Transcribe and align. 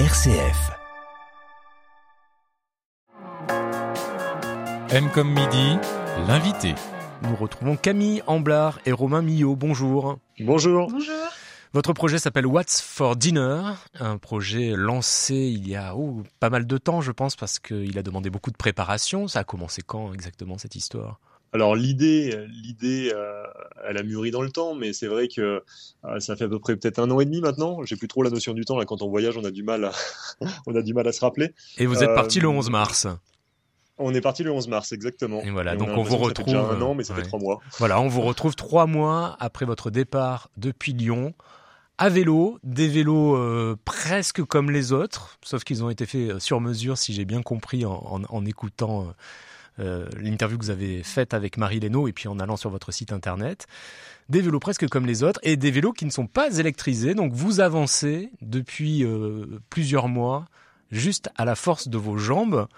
RCF. 0.00 0.72
M 4.90 5.08
comme 5.14 5.28
midi, 5.28 5.78
l'invité. 6.26 6.74
Nous 7.22 7.36
retrouvons 7.36 7.76
Camille 7.76 8.20
Amblard 8.26 8.80
et 8.86 8.90
Romain 8.90 9.22
Millot. 9.22 9.54
Bonjour. 9.54 10.18
Bonjour. 10.40 10.90
Bonjour. 10.90 11.14
Votre 11.74 11.92
projet 11.92 12.18
s'appelle 12.18 12.44
What's 12.44 12.80
for 12.80 13.14
Dinner, 13.14 13.62
un 14.00 14.18
projet 14.18 14.72
lancé 14.76 15.36
il 15.36 15.68
y 15.68 15.76
a 15.76 15.94
oh, 15.94 16.24
pas 16.40 16.50
mal 16.50 16.66
de 16.66 16.76
temps, 16.76 17.00
je 17.00 17.12
pense, 17.12 17.36
parce 17.36 17.60
qu'il 17.60 17.96
a 17.96 18.02
demandé 18.02 18.30
beaucoup 18.30 18.50
de 18.50 18.56
préparation. 18.56 19.28
Ça 19.28 19.38
a 19.40 19.44
commencé 19.44 19.82
quand 19.86 20.12
exactement 20.12 20.58
cette 20.58 20.74
histoire? 20.74 21.20
Alors 21.54 21.76
l'idée, 21.76 22.36
l'idée, 22.48 23.12
euh, 23.14 23.44
elle 23.86 23.96
a 23.96 24.02
mûri 24.02 24.32
dans 24.32 24.42
le 24.42 24.50
temps, 24.50 24.74
mais 24.74 24.92
c'est 24.92 25.06
vrai 25.06 25.28
que 25.28 25.62
euh, 26.04 26.20
ça 26.20 26.34
fait 26.34 26.44
à 26.44 26.48
peu 26.48 26.58
près 26.58 26.74
peut-être 26.74 26.98
un 26.98 27.08
an 27.12 27.20
et 27.20 27.24
demi 27.24 27.40
maintenant. 27.40 27.84
J'ai 27.84 27.94
plus 27.94 28.08
trop 28.08 28.24
la 28.24 28.30
notion 28.30 28.54
du 28.54 28.64
temps. 28.64 28.76
Là, 28.76 28.84
quand 28.84 29.02
on 29.02 29.08
voyage, 29.08 29.38
on 29.38 29.44
a 29.44 29.52
du 29.52 29.62
mal, 29.62 29.84
à, 29.84 29.92
on 30.66 30.74
a 30.74 30.82
du 30.82 30.94
mal 30.94 31.06
à 31.06 31.12
se 31.12 31.20
rappeler. 31.20 31.54
Et 31.78 31.86
vous 31.86 32.02
êtes 32.02 32.12
parti 32.12 32.40
le 32.40 32.48
11 32.48 32.70
mars. 32.70 33.06
On 33.98 34.12
est 34.12 34.20
parti 34.20 34.42
le 34.42 34.50
11 34.50 34.66
mars, 34.66 34.90
exactement. 34.90 35.42
Et 35.42 35.50
voilà, 35.50 35.76
donc 35.76 35.90
on, 35.90 36.02
vous 36.02 36.16
retrouve. 36.16 36.52
Ça 36.52 36.52
fait 36.52 36.58
déjà 36.58 36.74
un 36.74 36.82
an, 36.82 36.94
mais 36.96 37.04
ça 37.04 37.14
fait 37.14 37.22
trois 37.22 37.38
mois. 37.38 37.60
Voilà, 37.78 38.00
on 38.00 38.08
vous 38.08 38.22
retrouve 38.22 38.56
trois 38.56 38.86
mois 38.86 39.36
après 39.38 39.64
votre 39.64 39.90
départ 39.90 40.50
depuis 40.56 40.92
Lyon 40.92 41.34
à 41.98 42.08
vélo, 42.08 42.58
des 42.64 42.88
vélos 42.88 43.36
euh, 43.36 43.76
presque 43.84 44.42
comme 44.42 44.72
les 44.72 44.92
autres, 44.92 45.38
sauf 45.44 45.62
qu'ils 45.62 45.84
ont 45.84 45.90
été 45.90 46.06
faits 46.06 46.40
sur 46.40 46.60
mesure, 46.60 46.98
si 46.98 47.12
j'ai 47.12 47.24
bien 47.24 47.42
compris 47.42 47.86
en, 47.86 47.92
en, 47.92 48.22
en 48.28 48.44
écoutant 48.44 49.14
euh, 49.80 50.06
l'interview 50.18 50.58
que 50.58 50.64
vous 50.64 50.70
avez 50.70 51.02
faite 51.02 51.34
avec 51.34 51.56
Marie 51.56 51.80
Leno 51.80 52.06
et 52.06 52.12
puis 52.12 52.28
en 52.28 52.38
allant 52.38 52.56
sur 52.56 52.70
votre 52.70 52.92
site 52.92 53.12
internet. 53.12 53.66
Des 54.28 54.40
vélos 54.40 54.60
presque 54.60 54.88
comme 54.88 55.06
les 55.06 55.22
autres 55.22 55.40
et 55.42 55.56
des 55.56 55.70
vélos 55.70 55.92
qui 55.92 56.04
ne 56.04 56.10
sont 56.10 56.26
pas 56.26 56.58
électrisés. 56.58 57.14
Donc 57.14 57.32
vous 57.32 57.60
avancez 57.60 58.30
depuis 58.40 59.04
euh, 59.04 59.60
plusieurs 59.70 60.08
mois 60.08 60.46
juste 60.90 61.30
à 61.36 61.44
la 61.44 61.56
force 61.56 61.88
de 61.88 61.98
vos 61.98 62.16
jambes 62.16 62.68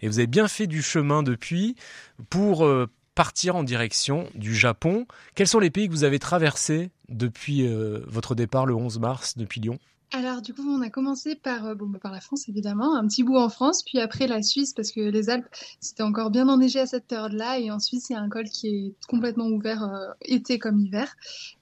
et 0.00 0.08
vous 0.08 0.18
avez 0.18 0.26
bien 0.26 0.48
fait 0.48 0.66
du 0.66 0.82
chemin 0.82 1.22
depuis 1.22 1.76
pour 2.30 2.64
euh, 2.64 2.86
partir 3.14 3.56
en 3.56 3.62
direction 3.62 4.28
du 4.34 4.54
Japon. 4.54 5.06
Quels 5.34 5.48
sont 5.48 5.58
les 5.58 5.70
pays 5.70 5.86
que 5.86 5.92
vous 5.92 6.04
avez 6.04 6.18
traversés 6.18 6.90
depuis 7.08 7.66
votre 8.06 8.34
départ 8.34 8.66
le 8.66 8.74
11 8.74 8.98
mars 8.98 9.38
depuis 9.38 9.60
Lyon? 9.60 9.78
Alors 10.12 10.40
du 10.40 10.54
coup, 10.54 10.62
on 10.68 10.82
a 10.82 10.88
commencé 10.88 11.34
par, 11.34 11.66
euh, 11.66 11.74
bon, 11.74 11.86
bah, 11.86 11.98
par 12.00 12.12
la 12.12 12.20
France 12.20 12.48
évidemment, 12.48 12.94
un 12.94 13.06
petit 13.08 13.24
bout 13.24 13.36
en 13.36 13.48
France, 13.48 13.82
puis 13.82 13.98
après 13.98 14.28
la 14.28 14.40
Suisse 14.40 14.72
parce 14.72 14.92
que 14.92 15.00
les 15.00 15.30
Alpes 15.30 15.48
c'était 15.80 16.04
encore 16.04 16.30
bien 16.30 16.48
enneigé 16.48 16.78
à 16.78 16.86
cette 16.86 17.06
période-là, 17.06 17.58
et 17.58 17.72
en 17.72 17.80
Suisse 17.80 18.06
il 18.08 18.12
y 18.12 18.16
a 18.16 18.20
un 18.20 18.28
col 18.28 18.44
qui 18.44 18.68
est 18.68 18.94
complètement 19.08 19.46
ouvert 19.48 19.82
euh, 19.82 20.12
été 20.22 20.60
comme 20.60 20.78
hiver. 20.80 21.12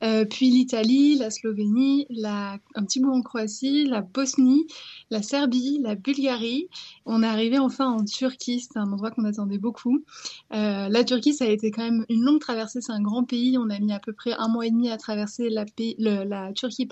Euh, 0.03 0.27
puis 0.27 0.51
l'Italie, 0.51 1.17
la 1.17 1.31
Slovénie, 1.31 2.07
un 2.23 2.85
petit 2.85 3.01
bout 3.01 3.13
en 3.13 3.23
Croatie, 3.23 3.87
la 3.87 4.03
Bosnie, 4.03 4.67
la 5.11 5.23
Serbie, 5.23 5.81
la 5.83 5.95
Bulgarie. 5.95 6.69
On 7.07 7.23
est 7.23 7.27
arrivé 7.27 7.59
enfin 7.59 7.87
en 7.87 8.05
Turquie, 8.05 8.61
c'est 8.61 8.79
un 8.79 8.93
endroit 8.93 9.11
qu'on 9.11 9.25
attendait 9.25 9.59
beaucoup. 9.59 10.05
La 10.51 11.05
Turquie 11.05 11.33
ça 11.33 11.45
a 11.45 11.49
été 11.49 11.71
quand 11.71 11.83
même 11.83 12.05
une 12.09 12.23
longue 12.23 12.41
traversée, 12.41 12.81
c'est 12.83 12.93
un 12.93 13.03
grand 13.03 13.25
pays, 13.25 13.57
on 13.59 13.71
a 13.71 13.79
mis 13.79 13.93
à 13.93 14.01
peu 14.01 14.13
près 14.13 14.33
un 14.37 14.49
mois 14.49 14.67
et 14.67 14.71
demi 14.71 14.91
à 14.91 14.99
traverser 14.99 15.49
la, 15.49 15.65
la 15.99 16.53
Turquie 16.53 16.89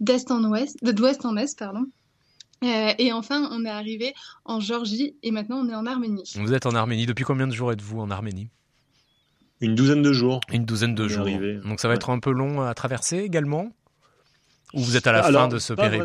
d'est 0.00 0.30
en 0.30 0.44
ouest 0.44 0.78
d'ouest 0.92 1.24
en 1.24 1.36
est, 1.36 1.58
pardon. 1.58 1.86
Euh, 2.64 2.92
et 2.98 3.12
enfin, 3.12 3.48
on 3.52 3.64
est 3.64 3.70
arrivé 3.70 4.14
en 4.44 4.60
Géorgie 4.60 5.16
et 5.22 5.30
maintenant 5.30 5.58
on 5.58 5.68
est 5.68 5.74
en 5.74 5.86
Arménie. 5.86 6.32
Vous 6.36 6.54
êtes 6.54 6.66
en 6.66 6.74
Arménie. 6.74 7.06
Depuis 7.06 7.24
combien 7.24 7.46
de 7.46 7.52
jours 7.52 7.70
êtes-vous 7.70 8.00
en 8.00 8.10
Arménie? 8.10 8.48
Une 9.60 9.74
douzaine 9.74 10.02
de 10.02 10.12
jours. 10.12 10.40
Une 10.52 10.64
douzaine 10.64 10.94
de 10.94 11.08
jours. 11.08 11.26
Donc 11.64 11.80
ça 11.80 11.88
va 11.88 11.94
être 11.94 12.10
un 12.10 12.18
peu 12.18 12.30
long 12.30 12.62
à 12.62 12.72
traverser 12.74 13.18
également? 13.18 13.70
Ou 14.74 14.80
vous 14.80 14.96
êtes 14.96 15.06
à 15.06 15.12
la 15.12 15.22
fin 15.22 15.48
de 15.48 15.58
ce 15.58 15.74
périple? 15.74 16.04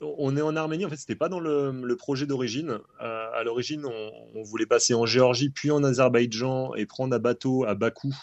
on 0.00 0.36
est 0.36 0.42
en 0.42 0.54
Arménie, 0.56 0.84
en 0.84 0.90
fait, 0.90 0.96
c'était 0.96 1.16
pas 1.16 1.30
dans 1.30 1.40
le, 1.40 1.96
projet 1.96 2.26
d'origine. 2.26 2.78
Euh, 3.02 3.26
à 3.34 3.42
l'origine, 3.44 3.86
on, 3.86 4.10
on, 4.34 4.42
voulait 4.42 4.66
passer 4.66 4.92
en 4.92 5.06
Géorgie, 5.06 5.48
puis 5.48 5.70
en 5.70 5.82
Azerbaïdjan 5.82 6.74
et 6.74 6.84
prendre 6.84 7.16
un 7.16 7.18
bateau 7.18 7.64
à 7.64 7.74
Bakou 7.74 8.14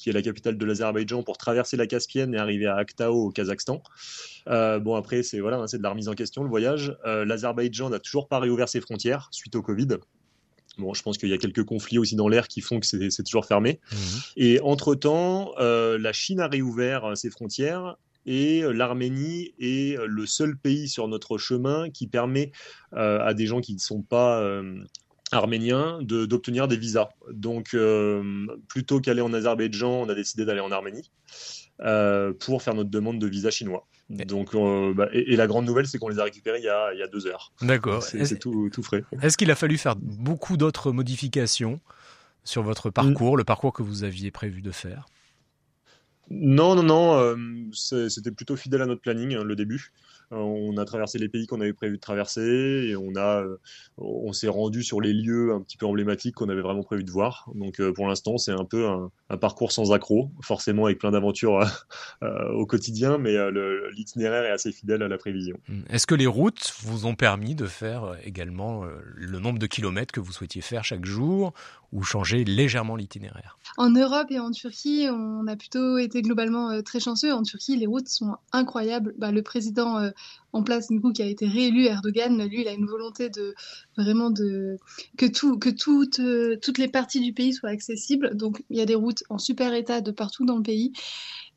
qui 0.00 0.08
est 0.08 0.12
la 0.12 0.22
capitale 0.22 0.56
de 0.56 0.64
l'Azerbaïdjan, 0.64 1.22
pour 1.22 1.36
traverser 1.36 1.76
la 1.76 1.86
Caspienne 1.86 2.34
et 2.34 2.38
arriver 2.38 2.66
à 2.66 2.76
Aktao 2.76 3.26
au 3.26 3.30
Kazakhstan. 3.30 3.82
Euh, 4.48 4.78
bon, 4.78 4.94
après, 4.94 5.22
c'est 5.22 5.40
voilà, 5.40 5.58
hein, 5.58 5.66
c'est 5.66 5.76
de 5.76 5.82
la 5.82 5.90
remise 5.90 6.08
en 6.08 6.14
question 6.14 6.42
le 6.42 6.48
voyage. 6.48 6.96
Euh, 7.04 7.26
L'Azerbaïdjan 7.26 7.90
n'a 7.90 7.98
toujours 7.98 8.26
pas 8.26 8.38
réouvert 8.38 8.68
ses 8.68 8.80
frontières 8.80 9.28
suite 9.30 9.54
au 9.56 9.62
Covid. 9.62 9.88
Bon, 10.78 10.94
je 10.94 11.02
pense 11.02 11.18
qu'il 11.18 11.28
y 11.28 11.34
a 11.34 11.38
quelques 11.38 11.64
conflits 11.64 11.98
aussi 11.98 12.16
dans 12.16 12.28
l'air 12.28 12.48
qui 12.48 12.62
font 12.62 12.80
que 12.80 12.86
c'est 12.86 13.22
toujours 13.22 13.44
fermé. 13.44 13.80
Mmh. 13.92 13.96
Et 14.36 14.60
entre-temps, 14.62 15.52
euh, 15.58 15.98
la 15.98 16.14
Chine 16.14 16.40
a 16.40 16.48
réouvert 16.48 17.14
ses 17.14 17.28
frontières 17.28 17.96
et 18.24 18.62
l'Arménie 18.62 19.52
est 19.58 19.98
le 20.06 20.26
seul 20.26 20.56
pays 20.56 20.88
sur 20.88 21.08
notre 21.08 21.36
chemin 21.36 21.90
qui 21.90 22.06
permet 22.06 22.52
à 22.92 23.32
des 23.32 23.46
gens 23.46 23.60
qui 23.60 23.72
ne 23.74 23.78
sont 23.78 24.02
pas 24.02 24.62
arméniens 25.32 25.98
d'obtenir 26.02 26.68
des 26.68 26.76
visas. 26.76 27.08
Donc, 27.30 27.74
euh, 27.74 28.46
plutôt 28.68 29.00
qu'aller 29.00 29.20
en 29.20 29.32
Azerbaïdjan, 29.32 30.02
on 30.02 30.08
a 30.08 30.14
décidé 30.14 30.44
d'aller 30.44 30.60
en 30.60 30.72
Arménie 30.72 31.10
euh, 31.80 32.32
pour 32.32 32.62
faire 32.62 32.74
notre 32.74 32.90
demande 32.90 33.18
de 33.18 33.26
visa 33.26 33.50
chinois. 33.50 33.86
Donc, 34.08 34.54
euh, 34.54 34.92
bah, 34.92 35.08
et, 35.12 35.36
la 35.36 35.46
grande 35.46 35.66
nouvelle, 35.66 35.86
c'est 35.86 35.98
qu'on 35.98 36.08
les 36.08 36.18
a 36.18 36.24
récupérés 36.24 36.58
il 36.58 36.64
y 36.64 36.68
a, 36.68 36.92
il 36.92 36.98
y 36.98 37.02
a 37.02 37.06
deux 37.06 37.26
heures. 37.26 37.52
D'accord. 37.62 38.02
C'est 38.02 38.38
tout, 38.38 38.68
tout, 38.72 38.82
frais. 38.82 39.04
Est-ce 39.22 39.36
qu'il 39.36 39.50
a 39.50 39.54
fallu 39.54 39.78
faire 39.78 39.96
beaucoup 39.96 40.56
d'autres 40.56 40.90
modifications 40.90 41.80
sur 42.42 42.62
votre 42.62 42.90
parcours, 42.90 43.36
le 43.36 43.44
parcours 43.44 43.72
que 43.72 43.82
vous 43.82 44.02
aviez 44.02 44.30
prévu 44.30 44.62
de 44.62 44.72
faire? 44.72 45.06
Non, 46.30 46.74
non, 46.74 46.82
non. 46.82 47.70
C'était 47.72 48.32
plutôt 48.32 48.56
fidèle 48.56 48.82
à 48.82 48.86
notre 48.86 49.00
planning, 49.00 49.36
hein, 49.36 49.44
le 49.44 49.54
début. 49.54 49.92
Euh, 50.32 50.36
on 50.36 50.76
a 50.76 50.84
traversé 50.84 51.18
les 51.18 51.28
pays 51.28 51.46
qu'on 51.46 51.60
avait 51.60 51.72
prévu 51.72 51.96
de 51.96 52.00
traverser 52.00 52.86
et 52.88 52.96
on 52.96 53.16
a, 53.16 53.42
euh, 53.42 53.58
on 53.98 54.32
s'est 54.32 54.48
rendu 54.48 54.82
sur 54.82 55.00
les 55.00 55.12
lieux 55.12 55.52
un 55.52 55.60
petit 55.60 55.76
peu 55.76 55.86
emblématiques 55.86 56.36
qu'on 56.36 56.48
avait 56.48 56.60
vraiment 56.60 56.82
prévu 56.82 57.02
de 57.02 57.10
voir. 57.10 57.50
Donc 57.54 57.80
euh, 57.80 57.92
pour 57.92 58.06
l'instant, 58.06 58.38
c'est 58.38 58.52
un 58.52 58.64
peu 58.64 58.86
un, 58.86 59.10
parcours 59.38 59.72
sans 59.72 59.92
accroc, 59.92 60.30
forcément 60.42 60.86
avec 60.86 60.98
plein 60.98 61.12
d'aventures 61.12 61.60
au 62.54 62.66
quotidien, 62.66 63.16
mais 63.16 63.36
l'itinéraire 63.92 64.44
est 64.44 64.50
assez 64.50 64.72
fidèle 64.72 65.02
à 65.02 65.08
la 65.08 65.18
prévision. 65.18 65.56
Mmh. 65.68 65.82
Est-ce 65.88 66.06
que 66.06 66.16
les 66.16 66.26
routes 66.26 66.74
vous 66.82 67.06
ont 67.06 67.14
permis 67.14 67.54
de 67.54 67.66
faire 67.66 68.16
également 68.24 68.84
le 69.14 69.38
nombre 69.38 69.60
de 69.60 69.66
kilomètres 69.66 70.12
que 70.12 70.20
vous 70.20 70.32
souhaitiez 70.32 70.62
faire 70.62 70.84
chaque 70.84 71.04
jour 71.04 71.52
ou 71.92 72.02
changer 72.02 72.44
légèrement 72.44 72.96
l'itinéraire? 72.96 73.56
En 73.76 73.90
Europe 73.90 74.26
et 74.30 74.40
en 74.40 74.50
Turquie, 74.50 75.06
on 75.08 75.46
a 75.46 75.54
plutôt 75.54 75.98
été 75.98 76.22
globalement 76.22 76.82
très 76.82 76.98
chanceux. 76.98 77.32
En 77.32 77.44
Turquie, 77.44 77.76
les 77.76 77.86
routes 77.86 78.08
sont 78.08 78.36
incroyables. 78.52 79.14
Bah, 79.16 79.30
le 79.30 79.42
président 79.42 80.10
en 80.52 80.62
place, 80.62 80.88
du 80.88 81.00
coup, 81.00 81.12
qui 81.12 81.22
a 81.22 81.26
été 81.26 81.46
réélu, 81.46 81.86
Erdogan, 81.86 82.42
lui, 82.48 82.62
il 82.62 82.68
a 82.68 82.72
une 82.72 82.86
volonté 82.86 83.30
de 83.30 83.54
vraiment 83.96 84.30
de 84.30 84.78
que 85.16 85.26
tout, 85.26 85.58
que 85.58 85.70
toutes, 85.70 86.18
euh, 86.18 86.56
toutes 86.60 86.78
les 86.78 86.88
parties 86.88 87.20
du 87.20 87.32
pays 87.32 87.52
soient 87.52 87.70
accessibles. 87.70 88.34
Donc, 88.34 88.62
il 88.70 88.76
y 88.76 88.80
a 88.80 88.86
des 88.86 88.94
routes 88.94 89.22
en 89.28 89.38
super 89.38 89.72
état 89.74 90.00
de 90.00 90.10
partout 90.10 90.44
dans 90.44 90.56
le 90.56 90.62
pays. 90.62 90.92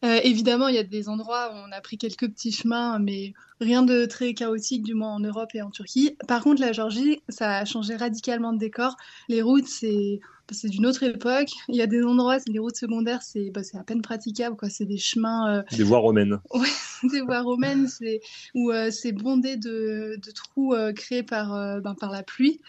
Euh, 0.06 0.20
évidemment, 0.24 0.68
il 0.68 0.76
y 0.76 0.80
a 0.80 0.84
des 0.84 1.08
endroits 1.10 1.52
où 1.54 1.58
on 1.68 1.72
a 1.72 1.82
pris 1.82 1.98
quelques 1.98 2.30
petits 2.30 2.52
chemins, 2.52 3.00
mais 3.00 3.34
rien 3.62 3.84
de 3.84 4.06
très 4.06 4.34
chaotique, 4.34 4.84
du 4.84 4.94
moins 4.94 5.14
en 5.14 5.20
Europe 5.20 5.50
et 5.54 5.62
en 5.62 5.72
Turquie. 5.72 6.18
Par 6.28 6.44
contre, 6.44 6.62
la 6.62 6.74
Géorgie, 6.74 7.24
ça 7.30 7.58
a 7.58 7.66
changé 7.66 7.96
radicalement 7.96 8.54
de 8.54 8.60
décor. 8.60 8.98
Les 9.30 9.42
routes, 9.42 9.68
c'est 9.68 10.20
c'est 10.52 10.70
d'une 10.70 10.86
autre 10.86 11.04
époque. 11.04 11.50
Il 11.70 11.76
y 11.76 11.82
a 11.82 11.88
des 11.88 12.04
endroits, 12.04 12.38
les 12.48 12.60
routes 12.60 12.76
secondaires, 12.76 13.22
c'est 13.22 13.50
bah, 13.52 13.62
à 13.74 13.84
peine 13.84 14.02
praticable. 14.02 14.56
C'est 14.70 14.86
des 14.86 14.98
chemins. 14.98 15.58
Euh, 15.58 15.64
des 15.76 15.84
voies 15.84 16.00
romaines. 16.00 16.40
Ouais, 16.54 17.10
des 17.10 17.22
voies 17.22 17.42
romaines, 17.42 17.88
où 18.54 18.72
euh, 18.72 18.92
c'est 18.92 19.12
bondé 19.12 19.58
de, 19.58 20.20
de 20.24 20.32
trous 20.32 20.76
créés 20.96 21.24
par, 21.24 21.82
ben, 21.82 21.96
par 21.96 22.12
la 22.12 22.24
pluie. 22.24 22.62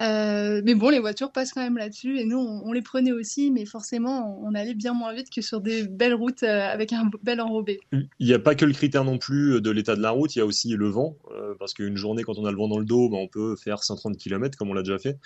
Euh, 0.00 0.62
mais 0.64 0.74
bon, 0.74 0.90
les 0.90 1.00
voitures 1.00 1.32
passent 1.32 1.52
quand 1.52 1.62
même 1.62 1.76
là-dessus 1.76 2.18
et 2.18 2.24
nous, 2.24 2.38
on, 2.38 2.72
les 2.72 2.82
prenait 2.82 3.12
aussi, 3.12 3.50
mais 3.50 3.64
forcément, 3.64 4.40
on, 4.42 4.54
allait 4.54 4.74
bien 4.74 4.92
moins 4.92 5.12
vite 5.12 5.30
que 5.30 5.40
sur 5.40 5.60
des 5.60 5.84
belles 5.84 6.14
routes 6.14 6.42
euh, 6.42 6.68
avec 6.68 6.92
un 6.92 7.10
bel 7.22 7.40
enrobé. 7.40 7.80
Il 7.92 8.08
n'y 8.20 8.32
a 8.32 8.38
pas 8.38 8.54
que 8.54 8.64
le 8.64 8.72
critère 8.72 9.04
non 9.04 9.18
plus 9.18 9.60
de 9.60 9.70
l'état 9.70 9.96
de 9.96 10.02
la 10.02 10.10
route, 10.10 10.34
il 10.36 10.38
y 10.38 10.42
a 10.42 10.46
aussi 10.46 10.70
le 10.70 10.88
vent, 10.88 11.16
euh, 11.32 11.54
parce 11.58 11.74
qu'une 11.74 11.96
journée, 11.96 12.22
quand 12.22 12.38
on 12.38 12.44
a 12.44 12.50
le 12.50 12.56
vent 12.56 12.68
dans 12.68 12.78
le 12.78 12.84
dos, 12.84 13.08
bah, 13.08 13.16
on 13.18 13.28
peut 13.28 13.56
faire 13.56 13.82
130 13.82 14.16
km 14.16 14.56
comme 14.56 14.70
on 14.70 14.74
l'a 14.74 14.82
déjà 14.82 14.98
fait. 14.98 15.18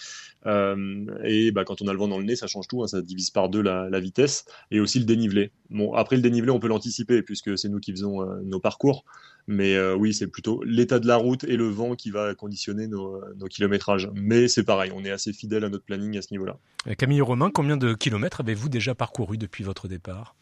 et 1.25 1.53
bah, 1.53 1.65
quand 1.65 1.83
on 1.83 1.89
a 1.89 1.93
le 1.93 1.99
vent 1.99 2.09
dans 2.09 2.19
le 2.19 2.25
nez, 2.25 2.37
ça 2.37 2.47
change 2.47 2.67
tout, 2.67 2.83
hein, 2.83 2.87
ça 2.87 3.03
divise 3.03 3.31
par 3.31 3.49
deux 3.49 3.63
la, 3.63 3.89
la, 3.91 4.01
vitesse 4.01 4.47
et 4.71 4.81
aussi 4.81 4.99
le 4.99 5.05
dénivelé. 5.05 5.53
Bon, 5.71 5.93
après 5.93 6.17
le 6.17 6.23
dénivelé, 6.23 6.51
on 6.51 6.61
peut 6.61 6.69
l'anticiper 6.69 7.23
puisque 7.23 7.59
c'est 7.59 7.69
nous 7.69 7.79
qui 7.79 7.93
faisons 7.93 8.25
nos 8.43 8.61
parcours. 8.61 9.05
Mais 9.49 9.75
euh, 9.75 9.95
oui, 9.95 10.15
c'est 10.15 10.29
plutôt 10.29 10.63
l'état 10.65 11.01
de 11.01 11.07
la 11.07 11.17
route 11.17 11.45
et 11.45 11.57
le 11.57 11.69
vent 11.69 11.95
qui 11.97 12.11
va 12.11 12.35
conditionner 12.35 12.87
nos, 12.87 13.21
kilométrages. 13.51 14.09
Mais 14.15 14.49
c'est 14.49 14.63
pareil, 14.63 14.93
on 14.95 15.05
est 15.05 15.11
assez 15.11 15.33
fidèle 15.33 15.65
à 15.65 15.69
notre 15.69 15.85
planning 15.85 16.17
à 16.17 16.23
ce 16.23 16.29
niveau-là. 16.31 16.57
Euh, 16.87 16.95
Camille 16.95 17.21
Romain, 17.21 17.51
combien 17.53 17.77
de 17.77 17.95
kilomètres 17.95 18.41
avez-vous 18.41 18.69
déjà 18.69 18.95
parcouru 18.95 19.39
depuis 19.39 19.65
votre 19.65 19.89
départ? 19.89 20.37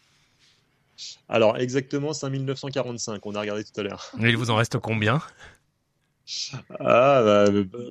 Alors, 1.31 1.57
exactement 1.57 2.13
5945, 2.13 3.25
on 3.25 3.35
a 3.35 3.41
regardé 3.41 3.65
tout 3.65 3.81
à 3.81 3.83
l'heure. 3.83 4.13
il 4.21 4.37
vous 4.37 4.51
en 4.51 4.57
reste 4.57 4.79
combien? 4.79 5.23
Ah, 6.79 7.23
bah, 7.25 7.47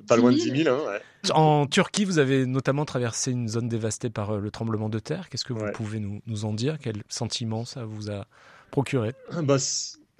pas 0.06 0.16
loin 0.16 0.32
de 0.32 0.36
10 0.36 0.64
000. 0.64 0.74
Hein, 0.74 0.98
En 1.34 1.66
Turquie, 1.66 2.04
vous 2.04 2.18
avez 2.18 2.46
notamment 2.46 2.84
traversé 2.84 3.32
une 3.32 3.48
zone 3.48 3.68
dévastée 3.68 4.10
par 4.10 4.30
euh, 4.30 4.40
le 4.40 4.50
tremblement 4.50 4.88
de 4.88 4.98
terre. 4.98 5.28
Qu'est-ce 5.28 5.44
que 5.44 5.52
vous 5.52 5.70
pouvez 5.74 6.00
nous, 6.00 6.22
nous, 6.26 6.44
en 6.44 6.54
dire? 6.54 6.78
Quel 6.80 7.02
sentiment 7.08 7.64
ça 7.64 7.84
vous 7.84 8.10
a 8.10 8.26
procuré? 8.70 9.12
Bah, 9.42 9.58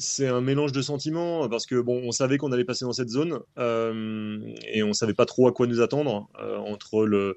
c'est 0.00 0.26
un 0.26 0.40
mélange 0.40 0.72
de 0.72 0.82
sentiments 0.82 1.48
parce 1.48 1.66
que 1.66 1.80
bon, 1.80 2.02
on 2.04 2.10
savait 2.10 2.38
qu'on 2.38 2.50
allait 2.50 2.64
passer 2.64 2.84
dans 2.84 2.92
cette 2.92 3.10
zone 3.10 3.38
et 3.56 4.82
on 4.82 4.92
savait 4.92 5.14
pas 5.14 5.26
trop 5.26 5.46
à 5.46 5.52
quoi 5.52 5.66
nous 5.66 5.80
attendre 5.80 6.28
entre 6.66 7.04
le 7.06 7.36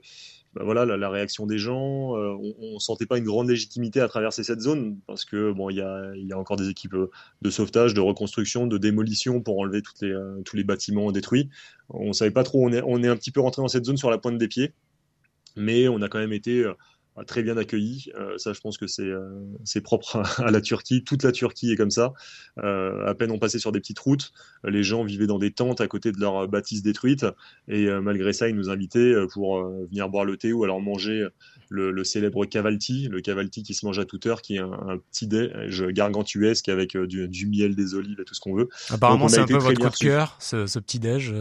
bah 0.54 0.62
voilà, 0.64 0.86
la, 0.86 1.10
réaction 1.10 1.48
des 1.48 1.58
gens. 1.58 2.16
Euh, 2.16 2.36
on, 2.60 2.76
ne 2.76 2.80
sentait 2.80 3.08
pas 3.08 3.18
une 3.18 3.24
grande 3.24 3.50
légitimité 3.50 4.02
à 4.02 4.08
traverser 4.08 4.44
cette 4.44 4.62
zone 4.62 5.00
parce 5.08 5.26
que 5.26 5.52
bon, 5.52 5.72
il 5.72 5.78
y 5.78 5.82
a, 5.82 6.38
encore 6.38 6.58
des 6.58 6.70
équipes 6.70 6.96
de 7.42 7.50
sauvetage, 7.50 7.96
de 7.96 8.02
reconstruction, 8.02 8.68
de 8.68 8.78
démolition 8.78 9.42
pour 9.42 9.60
enlever 9.60 9.82
les, 10.02 10.12
euh, 10.12 10.42
tous 10.46 10.56
les 10.56 10.64
bâtiments 10.64 11.12
détruits. 11.12 11.50
On 11.90 12.14
savait 12.14 12.32
pas 12.32 12.44
trop. 12.44 12.64
On 12.64 12.72
est, 12.72 12.84
on 12.86 13.02
est 13.04 13.08
un 13.08 13.16
petit 13.16 13.32
peu 13.32 13.42
rentré 13.42 13.64
dans 13.64 13.68
cette 13.68 13.86
zone 13.86 13.98
sur 13.98 14.12
la 14.12 14.20
pointe 14.20 14.38
des 14.38 14.48
pieds, 14.48 14.74
mais 15.56 15.88
on 15.88 16.02
a 16.04 16.08
quand 16.08 16.20
même 16.20 16.34
été 16.34 16.64
euh, 16.64 16.74
très 17.28 17.44
bien 17.44 17.58
accueilli. 17.58 18.12
Euh, 18.20 18.38
ça, 18.38 18.54
je 18.54 18.60
pense 18.60 18.78
que 18.78 18.88
c'est 18.88 19.04
euh, 19.04 19.82
propre 19.84 20.24
à, 20.40 20.52
la 20.52 20.62
Turquie. 20.62 21.04
Toute 21.04 21.24
la 21.24 21.32
Turquie 21.32 21.72
est 21.72 21.76
comme 21.76 21.92
ça. 21.92 22.14
Euh, 22.64 23.06
à 23.06 23.14
peine 23.14 23.32
on 23.32 23.40
passait 23.40 23.60
sur 23.60 23.72
des 23.72 23.80
petites 23.80 24.00
routes, 24.00 24.32
les 24.64 24.84
gens 24.84 25.04
vivaient 25.04 25.28
dans 25.28 25.40
des 25.40 25.52
tentes 25.52 25.82
à 25.82 25.88
côté 25.88 26.12
de 26.12 26.20
leurs 26.20 26.48
bâtisses 26.48 26.82
détruites. 26.82 27.26
Et 27.68 27.88
malgré 28.02 28.34
ça, 28.34 28.50
ils 28.50 28.56
nous 28.56 28.70
invitaient 28.70 29.14
pour 29.32 29.64
venir 29.64 30.10
boire 30.10 30.26
le 30.26 30.38
thé 30.38 30.54
ou 30.54 30.64
alors 30.64 30.82
manger 30.82 31.28
le, 31.70 32.04
célèbre 32.04 32.46
cavalti, 32.46 33.08
le 33.10 33.22
cavalti 33.22 33.64
qui 33.64 33.74
se 33.74 33.86
mange 33.86 34.00
à 34.00 34.06
toute 34.06 34.26
heure, 34.26 34.42
qui 34.42 34.56
est 34.56 34.60
un, 34.60 35.00
petit 35.12 35.28
déj 35.28 35.84
gargantuesque 35.88 36.70
avec 36.70 36.98
du, 36.98 37.48
miel, 37.48 37.76
des 37.76 37.96
olives 37.96 38.20
et 38.20 38.24
tout 38.24 38.34
ce 38.34 38.40
qu'on 38.40 38.56
veut. 38.56 38.70
Apparemment, 38.90 39.28
c'est 39.28 39.40
un 39.40 39.46
peu 39.46 39.58
votre 39.58 39.80
coup 39.80 39.90
de 39.90 39.96
cœur, 39.96 40.38
ce, 40.40 40.68
ce 40.68 40.80
petit 40.80 41.00
déj 41.00 41.34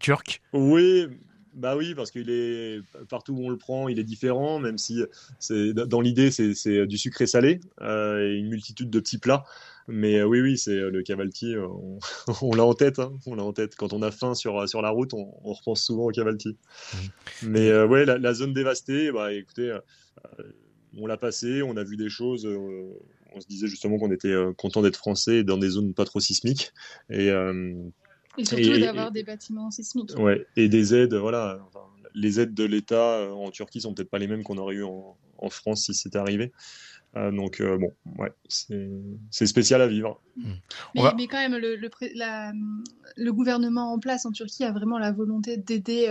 turc. 0.00 0.42
Oui, 0.52 1.06
bah 1.56 1.74
oui, 1.74 1.94
parce 1.94 2.10
qu'il 2.10 2.28
est 2.28 2.82
partout 3.08 3.32
où 3.32 3.42
on 3.42 3.48
le 3.48 3.56
prend, 3.56 3.88
il 3.88 3.98
est 3.98 4.04
différent, 4.04 4.58
même 4.58 4.76
si 4.76 5.02
c'est 5.38 5.72
dans 5.72 6.02
l'idée 6.02 6.30
c'est 6.30 6.86
du 6.86 6.98
sucré 6.98 7.26
salé 7.26 7.60
euh, 7.80 8.20
et 8.20 8.34
une 8.34 8.48
multitude 8.48 8.90
de 8.90 9.00
petits 9.00 9.18
plats. 9.18 9.44
Mais 9.88 10.18
euh, 10.18 10.26
oui, 10.26 10.40
oui, 10.40 10.58
c'est 10.58 10.76
euh, 10.76 10.90
le 10.90 11.02
cavalti, 11.02 11.54
on, 12.42 12.54
l'a 12.54 12.64
en 12.64 12.74
tête, 12.74 12.98
hein, 12.98 13.14
on 13.26 13.34
l'a 13.34 13.42
en 13.42 13.54
tête. 13.54 13.74
Quand 13.74 13.94
on 13.94 14.02
a 14.02 14.10
faim 14.10 14.34
sur 14.34 14.68
sur 14.68 14.82
la 14.82 14.90
route, 14.90 15.14
on, 15.14 15.30
repense 15.44 15.82
souvent 15.82 16.04
au 16.04 16.10
cavalti. 16.10 16.50
Mmh. 16.50 16.96
Mais 17.48 17.82
ouais, 17.84 18.04
la, 18.04 18.34
zone 18.34 18.52
dévastée, 18.52 19.10
bah 19.10 19.32
écoutez, 19.32 19.78
on 20.98 21.06
l'a 21.06 21.16
passé, 21.16 21.62
on 21.62 21.76
a 21.78 21.84
vu 21.84 21.96
des 21.96 22.10
choses. 22.10 22.46
on 22.46 23.40
se 23.40 23.46
disait 23.46 23.66
justement 23.66 23.98
qu'on 23.98 24.12
était 24.12 24.34
content 24.58 24.82
d'être 24.82 24.96
français 24.96 25.42
dans 25.42 25.56
des 25.56 25.70
zones 25.70 25.94
pas 25.94 26.04
trop 26.04 26.20
sismiques 26.20 26.72
et 27.08 27.30
et 28.38 28.44
surtout 28.44 28.78
d'avoir 28.78 29.10
des 29.10 29.22
bâtiments 29.22 29.70
sismiques. 29.70 30.12
Ouais, 30.18 30.46
et 30.56 30.68
des 30.68 30.94
aides, 30.94 31.14
voilà. 31.14 31.58
les 32.14 32.40
aides 32.40 32.54
de 32.54 32.64
l'État 32.64 33.18
euh, 33.18 33.30
en 33.30 33.50
Turquie 33.50 33.80
sont 33.80 33.94
peut-être 33.94 34.10
pas 34.10 34.18
les 34.18 34.26
mêmes 34.26 34.42
qu'on 34.42 34.58
aurait 34.58 34.76
eu 34.76 34.84
en, 34.84 35.16
France 35.50 35.84
si 35.84 35.94
c'était 35.94 36.18
arrivé. 36.18 36.52
Euh, 37.16 37.30
donc 37.30 37.60
euh, 37.60 37.78
bon, 37.78 37.92
ouais, 38.18 38.32
c'est 38.48 39.46
spécial 39.46 39.80
à 39.80 39.86
vivre. 39.86 40.20
Hmm. 40.36 40.54
Mais, 40.94 41.26
quand 41.26 41.38
même, 41.38 41.56
le, 41.56 41.76
le, 41.76 41.88
le, 43.16 43.32
gouvernement 43.32 43.92
en 43.92 43.98
place 43.98 44.26
en 44.26 44.32
Turquie 44.32 44.64
a 44.64 44.72
vraiment 44.72 44.98
la 44.98 45.12
volonté 45.12 45.56
d'aider 45.56 46.08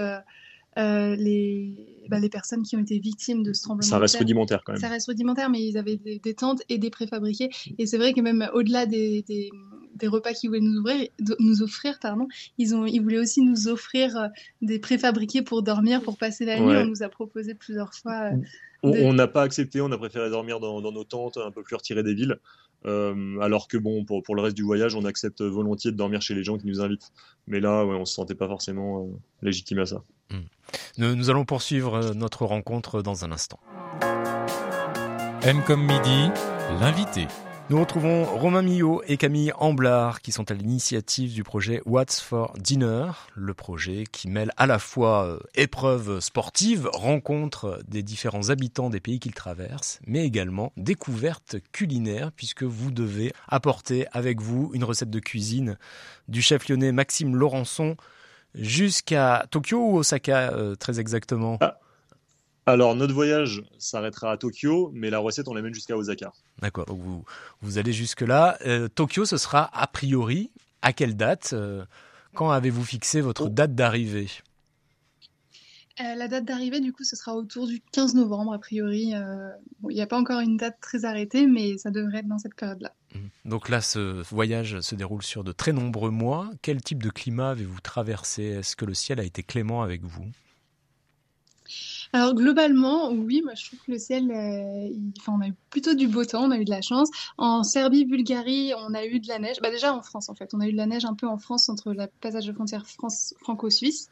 euh, 0.77 1.15
les, 1.15 1.73
bah, 2.09 2.19
les 2.19 2.27
personnes 2.27 2.63
qui 2.63 2.75
ont 2.75 2.81
été 2.81 2.99
victimes 2.99 3.43
de 3.43 3.53
ce 3.53 3.63
tremblement. 3.63 3.89
Ça 3.89 3.97
reste 3.97 4.17
rudimentaire 4.17 4.61
quand 4.65 4.73
même. 4.73 4.81
Ça 4.81 4.89
reste 4.89 5.07
rudimentaire, 5.07 5.49
mais 5.49 5.65
ils 5.65 5.77
avaient 5.77 5.95
des, 5.95 6.33
tentes 6.33 6.63
et 6.67 6.77
des 6.77 6.89
préfabriqués. 6.89 7.49
Et 7.77 7.85
c'est 7.85 7.97
vrai 7.97 8.11
que 8.11 8.19
même 8.19 8.49
au-delà 8.53 8.85
des, 8.85 9.21
des, 9.21 9.51
des, 9.95 10.07
repas 10.07 10.33
qu'ils 10.33 10.49
voulaient 10.49 10.61
nous, 10.61 10.79
ouvrir, 10.79 11.07
nous 11.39 11.63
offrir, 11.63 11.99
pardon, 11.99 12.27
ils, 12.57 12.75
ont, 12.75 12.85
ils 12.85 12.99
voulaient 12.99 13.19
aussi 13.19 13.41
nous 13.41 13.67
offrir 13.67 14.17
euh, 14.17 14.27
des 14.61 14.79
préfabriqués 14.79 15.41
pour 15.41 15.63
dormir, 15.63 16.01
pour 16.01 16.17
passer 16.17 16.45
la 16.45 16.59
nuit. 16.59 16.75
On 16.75 16.85
nous 16.85 17.03
a 17.03 17.09
proposé 17.09 17.55
plusieurs 17.55 17.93
fois. 17.93 18.31
Euh, 18.31 18.37
on 18.83 19.13
n'a 19.13 19.27
pas 19.27 19.41
accepté, 19.41 19.81
on 19.81 19.91
a 19.91 19.97
préféré 19.97 20.29
dormir 20.29 20.59
dans, 20.59 20.81
dans, 20.81 20.91
nos 20.91 21.03
tentes 21.03 21.37
un 21.37 21.51
peu 21.51 21.63
plus 21.63 21.75
retirées 21.75 22.03
des 22.03 22.13
villes. 22.13 22.37
Euh, 22.85 23.39
alors 23.39 23.67
que 23.67 23.77
bon, 23.77 24.05
pour, 24.05 24.21
pour, 24.21 24.35
le 24.35 24.43
reste 24.43 24.55
du 24.55 24.63
voyage, 24.63 24.95
on 24.95 25.05
accepte 25.05 25.41
volontiers 25.41 25.91
de 25.91 25.97
dormir 25.97 26.21
chez 26.21 26.35
les 26.35 26.43
gens 26.43 26.57
qui 26.57 26.67
nous 26.67 26.81
invitent. 26.81 27.11
Mais 27.47 27.59
là, 27.59 27.83
ouais, 27.85 27.95
on 27.95 28.05
se 28.05 28.13
sentait 28.13 28.35
pas 28.35 28.47
forcément 28.47 29.03
euh, 29.03 29.17
légitime 29.41 29.79
à 29.79 29.85
ça. 29.85 30.03
Hmm. 30.29 30.41
Nous, 30.97 31.15
nous, 31.15 31.29
allons 31.29 31.45
poursuivre 31.45 32.13
notre 32.13 32.45
rencontre 32.45 33.01
dans 33.01 33.25
un 33.25 33.31
instant. 33.31 33.59
M 35.43 35.61
comme 35.65 35.81
midi, 35.81 36.29
l'invité. 36.79 37.27
Nous 37.71 37.79
retrouvons 37.79 38.25
Romain 38.25 38.61
Millot 38.61 39.01
et 39.07 39.17
Camille 39.17 39.51
Amblard 39.57 40.21
qui 40.21 40.31
sont 40.31 40.51
à 40.51 40.53
l'initiative 40.53 41.33
du 41.33 41.43
projet 41.43 41.81
What's 41.87 42.19
for 42.19 42.53
Dinner, 42.59 43.07
le 43.33 43.55
projet 43.55 44.03
qui 44.11 44.29
mêle 44.29 44.51
à 44.55 44.67
la 44.67 44.77
fois 44.77 45.25
euh, 45.25 45.39
épreuves 45.55 46.19
sportives, 46.19 46.87
rencontres 46.93 47.79
des 47.87 48.03
différents 48.03 48.51
habitants 48.51 48.91
des 48.91 48.99
pays 48.99 49.19
qu'ils 49.19 49.33
traversent, 49.33 49.99
mais 50.05 50.23
également 50.23 50.73
découvertes 50.77 51.55
culinaires 51.71 52.31
puisque 52.31 52.61
vous 52.61 52.91
devez 52.91 53.33
apporter 53.47 54.05
avec 54.11 54.41
vous 54.41 54.69
une 54.75 54.83
recette 54.83 55.09
de 55.09 55.19
cuisine 55.19 55.79
du 56.27 56.43
chef 56.43 56.69
lyonnais 56.69 56.91
Maxime 56.91 57.35
Laurençon 57.35 57.97
jusqu'à 58.53 59.47
Tokyo 59.49 59.79
ou 59.79 59.97
Osaka 59.97 60.51
euh, 60.53 60.75
très 60.75 60.99
exactement? 60.99 61.57
Ah, 61.61 61.79
alors, 62.67 62.95
notre 62.95 63.13
voyage 63.13 63.61
s'arrêtera 63.77 64.31
à 64.31 64.37
Tokyo, 64.37 64.89
mais 64.93 65.11
la 65.11 65.19
recette, 65.19 65.47
on 65.47 65.53
l'amène 65.53 65.73
jusqu'à 65.73 65.95
Osaka. 65.95 66.33
D'accord, 66.61 66.85
vous, 66.89 67.23
vous 67.61 67.77
allez 67.77 67.93
jusque-là. 67.93 68.57
Euh, 68.65 68.87
Tokyo, 68.87 69.25
ce 69.25 69.37
sera 69.37 69.69
a 69.71 69.85
priori 69.85 70.51
à 70.81 70.91
quelle 70.91 71.15
date 71.15 71.51
euh, 71.53 71.85
Quand 72.33 72.49
avez-vous 72.49 72.83
fixé 72.83 73.21
votre 73.21 73.45
oh. 73.45 73.49
date 73.49 73.75
d'arrivée? 73.75 74.29
Euh, 76.01 76.15
la 76.15 76.27
date 76.27 76.45
d'arrivée, 76.45 76.79
du 76.79 76.91
coup, 76.91 77.03
ce 77.03 77.15
sera 77.15 77.35
autour 77.35 77.67
du 77.67 77.83
15 77.91 78.15
novembre, 78.15 78.53
a 78.53 78.57
priori. 78.57 79.13
Il 79.13 79.95
n'y 79.95 80.01
a 80.01 80.07
pas 80.07 80.19
encore 80.19 80.39
une 80.39 80.57
date 80.57 80.77
très 80.81 81.05
arrêtée, 81.05 81.45
mais 81.45 81.77
ça 81.77 81.91
devrait 81.91 82.19
être 82.19 82.27
dans 82.27 82.39
cette 82.39 82.55
période-là. 82.55 82.93
Mmh. 83.13 83.49
Donc 83.49 83.69
là, 83.69 83.79
ce 83.79 84.23
voyage 84.23 84.81
se 84.81 84.95
déroule 84.95 85.21
sur 85.21 85.43
de 85.43 85.51
très 85.51 85.71
nombreux 85.71 86.09
mois. 86.09 86.49
Quel 86.63 86.81
type 86.81 87.03
de 87.03 87.11
climat 87.11 87.51
avez-vous 87.51 87.79
traversé? 87.79 88.43
Est-ce 88.43 88.75
que 88.75 88.85
le 88.85 88.95
ciel 88.95 89.19
a 89.19 89.23
été 89.23 89.43
clément 89.43 89.83
avec 89.83 90.03
vous? 90.03 90.25
Alors 92.15 92.33
globalement, 92.33 93.11
oui, 93.11 93.41
moi 93.43 93.55
je 93.55 93.65
trouve 93.65 93.79
que 93.79 93.91
le 93.91 93.97
ciel, 93.97 94.31
euh, 94.31 94.89
enfin, 95.19 95.33
on 95.37 95.41
a 95.41 95.49
eu 95.49 95.53
plutôt 95.69 95.95
du 95.95 96.07
beau 96.07 96.23
temps, 96.23 96.45
on 96.45 96.51
a 96.51 96.57
eu 96.57 96.63
de 96.63 96.69
la 96.69 96.81
chance. 96.81 97.09
En 97.37 97.63
Serbie, 97.63 98.05
Bulgarie, 98.05 98.71
on 98.77 98.93
a 98.93 99.05
eu 99.05 99.19
de 99.19 99.27
la 99.27 99.37
neige. 99.37 99.57
Bah 99.61 99.69
déjà 99.69 99.93
en 99.93 100.01
France 100.01 100.29
en 100.29 100.33
fait, 100.33 100.53
on 100.53 100.61
a 100.61 100.67
eu 100.67 100.71
de 100.71 100.77
la 100.77 100.85
neige 100.85 101.03
un 101.03 101.13
peu 101.13 101.27
en 101.27 101.37
France 101.37 101.67
entre 101.67 101.91
le 101.91 102.07
passage 102.21 102.45
de 102.45 102.53
frontière 102.53 102.87
France 102.87 103.33
franco-suisse. 103.41 104.07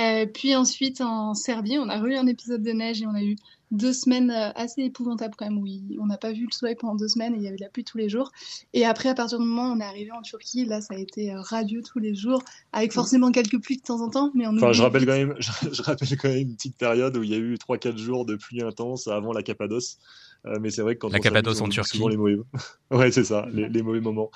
Euh, 0.00 0.26
puis 0.26 0.56
ensuite 0.56 1.00
en 1.00 1.34
Serbie, 1.34 1.78
on 1.78 1.88
a 1.88 1.98
eu 1.98 2.16
un 2.16 2.26
épisode 2.26 2.64
de 2.64 2.72
neige 2.72 3.00
et 3.00 3.06
on 3.06 3.14
a 3.14 3.22
eu 3.22 3.36
deux 3.70 3.92
semaines 3.92 4.30
euh, 4.30 4.50
assez 4.54 4.82
épouvantables 4.82 5.34
quand 5.36 5.46
même, 5.46 5.58
oui. 5.58 5.82
On 6.00 6.06
n'a 6.06 6.16
pas 6.16 6.32
vu 6.32 6.46
le 6.46 6.52
soleil 6.52 6.76
pendant 6.76 6.94
deux 6.94 7.08
semaines 7.08 7.34
et 7.34 7.38
il 7.38 7.42
y 7.42 7.48
avait 7.48 7.56
de 7.56 7.62
la 7.62 7.68
pluie 7.68 7.84
tous 7.84 7.98
les 7.98 8.08
jours. 8.08 8.30
Et 8.72 8.84
après, 8.84 9.08
à 9.08 9.14
partir 9.14 9.38
du 9.38 9.44
moment 9.44 9.70
où 9.70 9.76
on 9.76 9.80
est 9.80 9.84
arrivé 9.84 10.12
en 10.12 10.22
Turquie, 10.22 10.64
là, 10.64 10.80
ça 10.80 10.94
a 10.94 10.98
été 10.98 11.32
euh, 11.32 11.40
radieux 11.40 11.82
tous 11.82 11.98
les 11.98 12.14
jours, 12.14 12.42
avec 12.72 12.92
forcément 12.92 13.32
quelques 13.32 13.60
pluies 13.60 13.78
de 13.78 13.82
temps 13.82 14.00
en 14.00 14.10
temps. 14.10 14.30
Mais 14.34 14.46
enfin, 14.46 14.72
je 14.72 14.82
rappelle, 14.82 15.04
quand 15.04 15.12
même, 15.12 15.34
je, 15.38 15.82
rappelle 15.82 16.16
quand 16.16 16.28
même 16.28 16.38
une 16.38 16.54
petite 16.54 16.76
période 16.76 17.16
où 17.16 17.22
il 17.22 17.30
y 17.30 17.34
a 17.34 17.38
eu 17.38 17.54
3-4 17.54 17.96
jours 17.96 18.24
de 18.24 18.36
pluie 18.36 18.62
intense 18.62 19.08
avant 19.08 19.32
la 19.32 19.42
Cappadoce. 19.42 19.98
Euh, 20.44 20.58
mais 20.60 20.70
c'est 20.70 20.82
vrai 20.82 20.94
que 20.94 21.00
quand 21.00 21.12
la 21.12 21.18
Cappadoce 21.18 21.60
en 21.60 21.68
Turquie. 21.68 22.00
Les 22.08 22.16
mauvais... 22.16 22.36
ouais, 22.92 23.10
c'est 23.10 23.24
ça, 23.24 23.46
les, 23.52 23.82
mauvais 23.82 24.00
moments. 24.00 24.30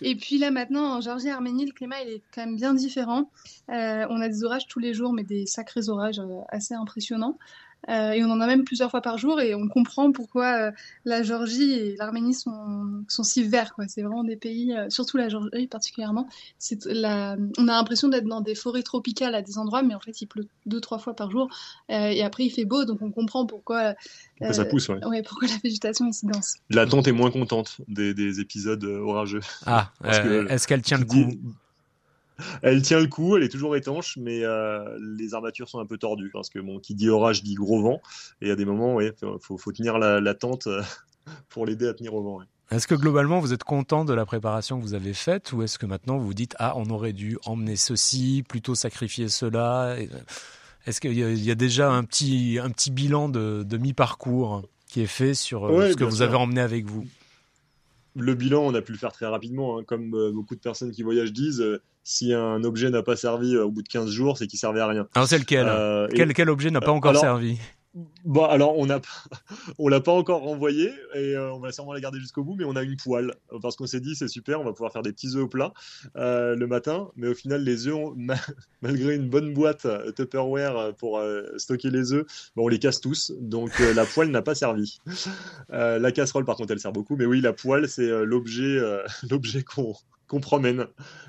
Et 0.00 0.14
puis 0.14 0.38
là 0.38 0.50
maintenant 0.50 0.96
en 0.96 1.00
Géorgie 1.00 1.28
et 1.28 1.30
Arménie, 1.30 1.66
le 1.66 1.72
climat 1.72 1.96
il 2.02 2.10
est 2.10 2.22
quand 2.34 2.44
même 2.44 2.56
bien 2.56 2.74
différent. 2.74 3.30
on 3.68 4.20
a 4.20 4.28
des 4.28 4.44
orages 4.44 4.66
tous 4.68 4.78
les 4.78 4.94
jours, 4.94 5.12
mais 5.12 5.24
des 5.24 5.46
sacrés 5.46 5.88
orages 5.88 6.20
assez 6.48 6.74
impressionnants. 6.74 7.38
Euh, 7.88 8.12
et 8.12 8.24
on 8.24 8.30
en 8.30 8.40
a 8.40 8.46
même 8.46 8.64
plusieurs 8.64 8.90
fois 8.90 9.00
par 9.00 9.18
jour 9.18 9.40
et 9.40 9.54
on 9.54 9.68
comprend 9.68 10.12
pourquoi 10.12 10.68
euh, 10.68 10.70
la 11.04 11.22
Géorgie 11.22 11.72
et 11.72 11.96
l'Arménie 11.96 12.34
sont, 12.34 13.04
sont 13.08 13.24
si 13.24 13.42
verts. 13.42 13.74
C'est 13.88 14.02
vraiment 14.02 14.24
des 14.24 14.36
pays, 14.36 14.72
euh, 14.72 14.88
surtout 14.88 15.16
la 15.16 15.28
Géorgie 15.28 15.66
particulièrement. 15.66 16.28
La... 16.86 17.36
On 17.58 17.68
a 17.68 17.72
l'impression 17.72 18.08
d'être 18.08 18.26
dans 18.26 18.40
des 18.40 18.54
forêts 18.54 18.82
tropicales 18.82 19.34
à 19.34 19.42
des 19.42 19.58
endroits, 19.58 19.82
mais 19.82 19.94
en 19.94 20.00
fait 20.00 20.20
il 20.20 20.26
pleut 20.26 20.46
deux, 20.66 20.80
trois 20.80 20.98
fois 20.98 21.14
par 21.14 21.30
jour. 21.30 21.48
et 21.88 22.22
après 22.22 22.44
il 22.44 22.50
fait 22.50 22.64
beau, 22.64 22.84
donc 22.84 23.02
on 23.02 23.10
comprend 23.10 23.46
pourquoi, 23.46 23.94
pourquoi 24.38 24.54
ça 24.54 24.64
pousse. 24.64 24.88
Ouais. 24.88 25.22
pourquoi 25.22 25.48
la 25.48 25.56
végétation 25.62 26.06
est 26.08 26.12
si 26.12 26.26
dense. 26.26 26.56
La 26.70 26.86
tente 26.86 27.08
est 27.08 27.12
moins 27.12 27.30
contente 27.30 27.80
des, 27.88 28.14
des 28.14 28.40
épisodes 28.40 28.84
orageux. 28.84 29.40
Ah, 29.66 29.92
est-ce 30.04 30.66
qu'elle 30.66 30.82
tient 30.82 30.98
le 30.98 31.04
coup 31.04 31.26
elle 32.62 32.82
tient 32.82 33.00
le 33.00 33.06
coup, 33.06 33.36
elle 33.36 33.42
est 33.42 33.48
toujours 33.48 33.76
étanche, 33.76 34.16
mais 34.20 34.44
euh, 34.44 34.98
les 35.16 35.34
armatures 35.34 35.68
sont 35.68 35.78
un 35.78 35.86
peu 35.86 35.98
tordues 35.98 36.30
parce 36.32 36.50
que 36.50 36.58
bon, 36.58 36.78
qui 36.78 36.94
dit 36.94 37.08
orage 37.08 37.42
dit 37.42 37.54
gros 37.54 37.82
vent, 37.82 38.00
et 38.40 38.46
il 38.46 38.48
y 38.48 38.52
a 38.52 38.56
des 38.56 38.64
moments, 38.64 39.00
il 39.00 39.12
faut, 39.40 39.72
tenir 39.72 39.98
la, 39.98 40.34
tente 40.34 40.66
euh, 40.66 40.82
pour 41.48 41.66
l'aider 41.66 41.88
à 41.88 41.94
tenir 41.94 42.14
au 42.14 42.22
vent. 42.22 42.40
Est-ce 42.70 42.86
que 42.86 42.94
globalement 42.94 43.40
vous 43.40 43.52
êtes 43.52 43.64
content 43.64 44.04
de 44.04 44.14
la 44.14 44.24
préparation 44.24 44.78
que 44.78 44.82
vous 44.82 44.94
avez 44.94 45.12
faite, 45.12 45.52
ou 45.52 45.62
est-ce 45.62 45.78
que 45.78 45.86
maintenant 45.86 46.18
vous 46.18 46.26
vous 46.26 46.34
dites 46.34 46.54
ah 46.58 46.74
on 46.76 46.88
aurait 46.90 47.12
dû 47.12 47.36
emmener 47.44 47.76
ceci, 47.76 48.44
plutôt 48.48 48.74
sacrifier 48.74 49.28
cela 49.28 49.96
Est-ce 50.86 51.00
qu'il 51.00 51.12
y, 51.12 51.50
a 51.50 51.54
déjà 51.54 51.90
un 51.90 52.04
petit 52.04 52.58
un 52.62 52.70
petit 52.70 52.90
bilan 52.90 53.28
de, 53.28 53.76
mi-parcours 53.76 54.62
qui 54.88 55.02
est 55.02 55.06
fait 55.06 55.34
sur 55.34 55.66
euh, 55.66 55.90
ce 55.90 55.96
que 55.96 56.04
vous 56.04 56.22
avez 56.22 56.36
emmené 56.36 56.60
avec 56.60 56.86
vous? 56.86 57.06
Le 58.14 58.34
bilan, 58.34 58.62
on 58.62 58.74
a 58.74 58.82
pu 58.82 58.92
le 58.92 58.98
faire 58.98 59.12
très 59.12 59.26
rapidement. 59.26 59.78
Hein. 59.78 59.84
Comme 59.84 60.10
beaucoup 60.32 60.54
de 60.54 60.60
personnes 60.60 60.92
qui 60.92 61.02
voyagent 61.02 61.32
disent, 61.32 61.62
si 62.04 62.32
un 62.32 62.64
objet 62.64 62.90
n'a 62.90 63.02
pas 63.02 63.16
servi 63.16 63.54
euh, 63.54 63.64
au 63.64 63.70
bout 63.70 63.82
de 63.82 63.88
15 63.88 64.10
jours, 64.10 64.38
c'est 64.38 64.46
qu'il 64.46 64.58
servait 64.58 64.80
à 64.80 64.86
rien. 64.86 65.06
Alors 65.14 65.28
c'est 65.28 65.38
lequel 65.38 65.66
euh, 65.68 66.08
quel, 66.14 66.32
quel 66.34 66.50
objet 66.50 66.70
n'a 66.70 66.80
pas 66.80 66.92
encore 66.92 67.16
servi 67.16 67.58
Bon, 68.24 68.44
alors 68.46 68.78
on 68.78 68.88
a 68.88 69.00
on 69.78 69.88
l'a 69.88 70.00
pas 70.00 70.12
encore 70.12 70.40
renvoyé 70.40 70.90
et 71.14 71.36
euh, 71.36 71.52
on 71.52 71.60
va 71.60 71.72
sûrement 71.72 71.92
la 71.92 72.00
garder 72.00 72.18
jusqu'au 72.20 72.42
bout, 72.42 72.54
mais 72.56 72.64
on 72.64 72.74
a 72.74 72.82
une 72.82 72.96
poêle 72.96 73.34
parce 73.60 73.76
qu'on 73.76 73.86
s'est 73.86 74.00
dit 74.00 74.14
c'est 74.14 74.28
super, 74.28 74.62
on 74.62 74.64
va 74.64 74.72
pouvoir 74.72 74.92
faire 74.92 75.02
des 75.02 75.12
petits 75.12 75.36
œufs 75.36 75.42
au 75.42 75.48
plat 75.48 75.74
euh, 76.16 76.56
le 76.56 76.66
matin, 76.66 77.10
mais 77.16 77.28
au 77.28 77.34
final 77.34 77.62
les 77.62 77.88
œufs, 77.88 77.98
malgré 78.82 79.16
une 79.16 79.28
bonne 79.28 79.52
boîte 79.52 79.86
Tupperware 80.16 80.94
pour 80.94 81.22
stocker 81.58 81.90
les 81.90 82.14
œufs, 82.14 82.24
bon, 82.56 82.64
on 82.64 82.68
les 82.68 82.78
casse 82.78 83.00
tous, 83.00 83.32
donc 83.38 83.78
la 83.78 84.06
poêle 84.06 84.30
n'a 84.30 84.40
pas 84.40 84.54
servi. 84.54 84.98
la 85.68 86.12
casserole 86.12 86.46
par 86.46 86.56
contre 86.56 86.72
elle 86.72 86.80
sert 86.80 86.92
beaucoup, 86.92 87.16
mais 87.16 87.26
oui 87.26 87.42
la 87.42 87.52
poêle 87.52 87.90
c'est 87.90 88.08
l'objet 88.24 88.80
l'objet 89.30 89.62
qu'on 89.62 89.94
qu'on 90.32 90.40
promène 90.40 90.86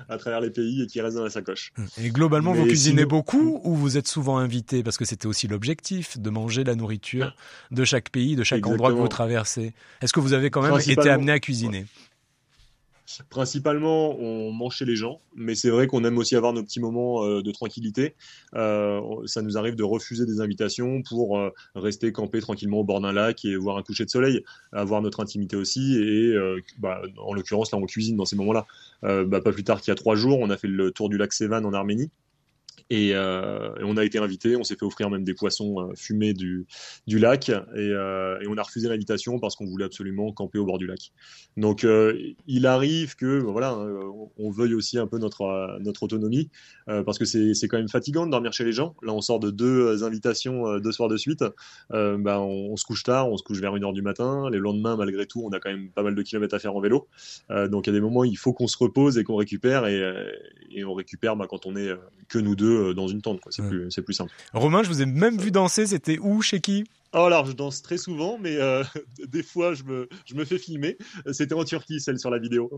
à 0.08 0.16
travers 0.16 0.40
les 0.40 0.48
pays 0.48 0.82
et 0.82 0.86
qui 0.86 0.98
reste 1.02 1.16
dans 1.16 1.24
la 1.24 1.28
sacoche. 1.28 1.74
Et 1.98 2.08
globalement, 2.08 2.54
vous 2.54 2.64
cuisinez 2.64 3.04
beaucoup 3.04 3.60
ou 3.62 3.74
vous 3.74 3.98
êtes 3.98 4.08
souvent 4.08 4.38
invité 4.38 4.82
Parce 4.82 4.96
que 4.96 5.04
c'était 5.04 5.26
aussi 5.26 5.46
l'objectif 5.46 6.18
de 6.18 6.30
manger 6.30 6.64
la 6.64 6.74
nourriture 6.74 7.36
de 7.70 7.84
chaque 7.84 8.08
pays, 8.08 8.34
de 8.34 8.44
chaque 8.44 8.66
endroit 8.66 8.90
que 8.90 8.96
vous 8.96 9.08
traversez? 9.08 9.74
Est-ce 10.00 10.14
que 10.14 10.20
vous 10.20 10.32
avez 10.32 10.48
quand 10.48 10.62
même 10.62 10.80
été 10.80 11.10
amené 11.10 11.32
à 11.32 11.38
cuisiner? 11.38 11.84
Principalement, 13.28 14.18
on 14.18 14.50
mange 14.50 14.76
chez 14.76 14.86
les 14.86 14.96
gens, 14.96 15.20
mais 15.36 15.54
c'est 15.54 15.68
vrai 15.68 15.86
qu'on 15.86 16.04
aime 16.04 16.16
aussi 16.16 16.36
avoir 16.36 16.54
nos 16.54 16.62
petits 16.62 16.80
moments 16.80 17.22
euh, 17.24 17.42
de 17.42 17.52
tranquillité. 17.52 18.14
Euh, 18.54 19.00
ça 19.26 19.42
nous 19.42 19.58
arrive 19.58 19.74
de 19.74 19.82
refuser 19.82 20.24
des 20.24 20.40
invitations 20.40 21.02
pour 21.02 21.38
euh, 21.38 21.50
rester 21.74 22.12
camper 22.12 22.40
tranquillement 22.40 22.78
au 22.78 22.84
bord 22.84 23.02
d'un 23.02 23.12
lac 23.12 23.44
et 23.44 23.56
voir 23.56 23.76
un 23.76 23.82
coucher 23.82 24.06
de 24.06 24.10
soleil, 24.10 24.42
avoir 24.72 25.02
notre 25.02 25.20
intimité 25.20 25.54
aussi. 25.54 25.96
Et 25.98 26.34
bah, 26.78 27.02
en 27.18 27.34
l'occurrence, 27.34 27.70
là, 27.72 27.78
on 27.78 27.84
cuisine 27.84 28.16
dans 28.16 28.24
ces 28.24 28.36
moments-là. 28.36 28.66
Bah, 29.02 29.40
pas 29.42 29.52
plus 29.52 29.64
tard 29.64 29.82
qu'il 29.82 29.90
y 29.90 29.92
a 29.92 29.96
trois 29.96 30.16
jours, 30.16 30.38
on 30.40 30.48
a 30.48 30.56
fait 30.56 30.68
le 30.68 30.90
tour 30.90 31.10
du 31.10 31.18
lac 31.18 31.32
Sevan 31.32 31.64
en 31.64 31.74
Arménie. 31.74 32.10
Euh, 32.92 33.74
et, 33.80 33.84
on 33.84 33.96
a 33.96 34.04
été 34.04 34.18
invité, 34.18 34.56
on 34.56 34.64
s'est 34.64 34.76
fait 34.76 34.84
offrir 34.84 35.10
même 35.10 35.24
des 35.24 35.34
poissons 35.34 35.80
euh, 35.80 35.94
fumés 35.96 36.34
du, 36.34 36.66
du 37.06 37.18
lac, 37.18 37.48
euh, 37.48 38.38
et, 38.40 38.46
on 38.46 38.56
a 38.56 38.62
refusé 38.62 38.88
l'invitation 38.88 39.38
parce 39.38 39.56
qu'on 39.56 39.66
voulait 39.66 39.84
absolument 39.84 40.32
camper 40.32 40.58
au 40.58 40.66
bord 40.66 40.78
du 40.78 40.86
lac. 40.86 41.12
Donc 41.56 41.86
il 42.46 42.66
arrive 42.66 43.16
que 43.16 43.38
voilà, 43.38 43.76
on 44.38 44.50
veuille 44.50 44.74
aussi 44.74 44.98
un 44.98 45.06
peu 45.06 45.18
notre, 45.18 45.78
notre 45.80 46.02
autonomie, 46.02 46.50
parce 46.86 47.18
que 47.18 47.24
c'est 47.24 47.68
quand 47.68 47.78
même 47.78 47.88
fatigant 47.88 48.26
de 48.26 48.30
dormir 48.30 48.52
chez 48.52 48.64
les 48.64 48.72
gens. 48.72 48.94
Là, 49.02 49.12
on 49.12 49.20
sort 49.20 49.40
de 49.40 49.50
deux 49.50 50.02
invitations 50.04 50.78
deux 50.78 50.92
soirs 50.92 51.08
de 51.08 51.16
suite, 51.16 51.44
ben, 51.90 52.38
on, 52.38 52.76
se 52.76 52.84
couche 52.84 53.04
tard, 53.04 53.30
on 53.30 53.36
se 53.36 53.42
couche 53.42 53.60
vers 53.60 53.74
1h 53.74 53.92
du 53.92 54.02
matin, 54.02 54.48
les 54.50 54.58
lendemains, 54.58 54.96
malgré 54.96 55.26
tout, 55.26 55.42
on 55.44 55.50
a 55.50 55.60
quand 55.60 55.70
même 55.70 55.90
pas 55.90 56.02
mal 56.02 56.14
de 56.14 56.22
kilomètres 56.22 56.54
à 56.54 56.58
faire 56.58 56.74
en 56.74 56.80
vélo. 56.80 57.06
donc 57.50 57.86
il 57.86 57.90
y 57.90 57.92
a 57.92 57.94
des 57.94 58.00
moments 58.00 58.20
où 58.20 58.24
il 58.24 58.38
faut 58.38 58.52
qu'on 58.52 58.66
se 58.66 58.76
repose 58.78 59.16
et 59.18 59.24
qu'on 59.24 59.36
récupère, 59.36 59.86
et, 59.86 60.02
et 60.70 60.84
on 60.84 60.94
récupère 60.94 61.36
ben, 61.36 61.46
quand 61.46 61.66
on 61.66 61.76
est 61.76 61.90
que 62.28 62.38
nous 62.38 62.56
deux 62.56 62.73
euh, 62.74 62.94
dans 62.94 63.08
une 63.08 63.22
tente. 63.22 63.40
C'est 63.50 63.66
plus, 63.66 63.88
plus, 63.88 64.14
simple. 64.14 64.32
Romain, 64.52 64.82
je 64.82 64.88
vous 64.88 65.02
ai 65.02 65.06
même 65.06 65.38
vu 65.38 65.50
danser. 65.50 65.86
C'était 65.86 66.18
où, 66.18 66.42
chez 66.42 66.60
qui? 66.60 66.84
Oh, 67.12 67.18
alors, 67.18 67.46
je 67.46 67.52
danse 67.52 67.80
très 67.82 67.96
souvent, 67.96 68.38
mais 68.40 68.56
euh, 68.56 68.82
des 69.28 69.42
fois, 69.42 69.74
je 69.74 69.84
me, 69.84 70.08
je 70.26 70.34
me 70.34 70.44
fais 70.44 70.58
filmer. 70.58 70.98
C'était 71.32 71.54
en 71.54 71.64
Turquie, 71.64 72.00
celle 72.00 72.18
sur 72.18 72.30
la 72.30 72.38
vidéo. 72.38 72.70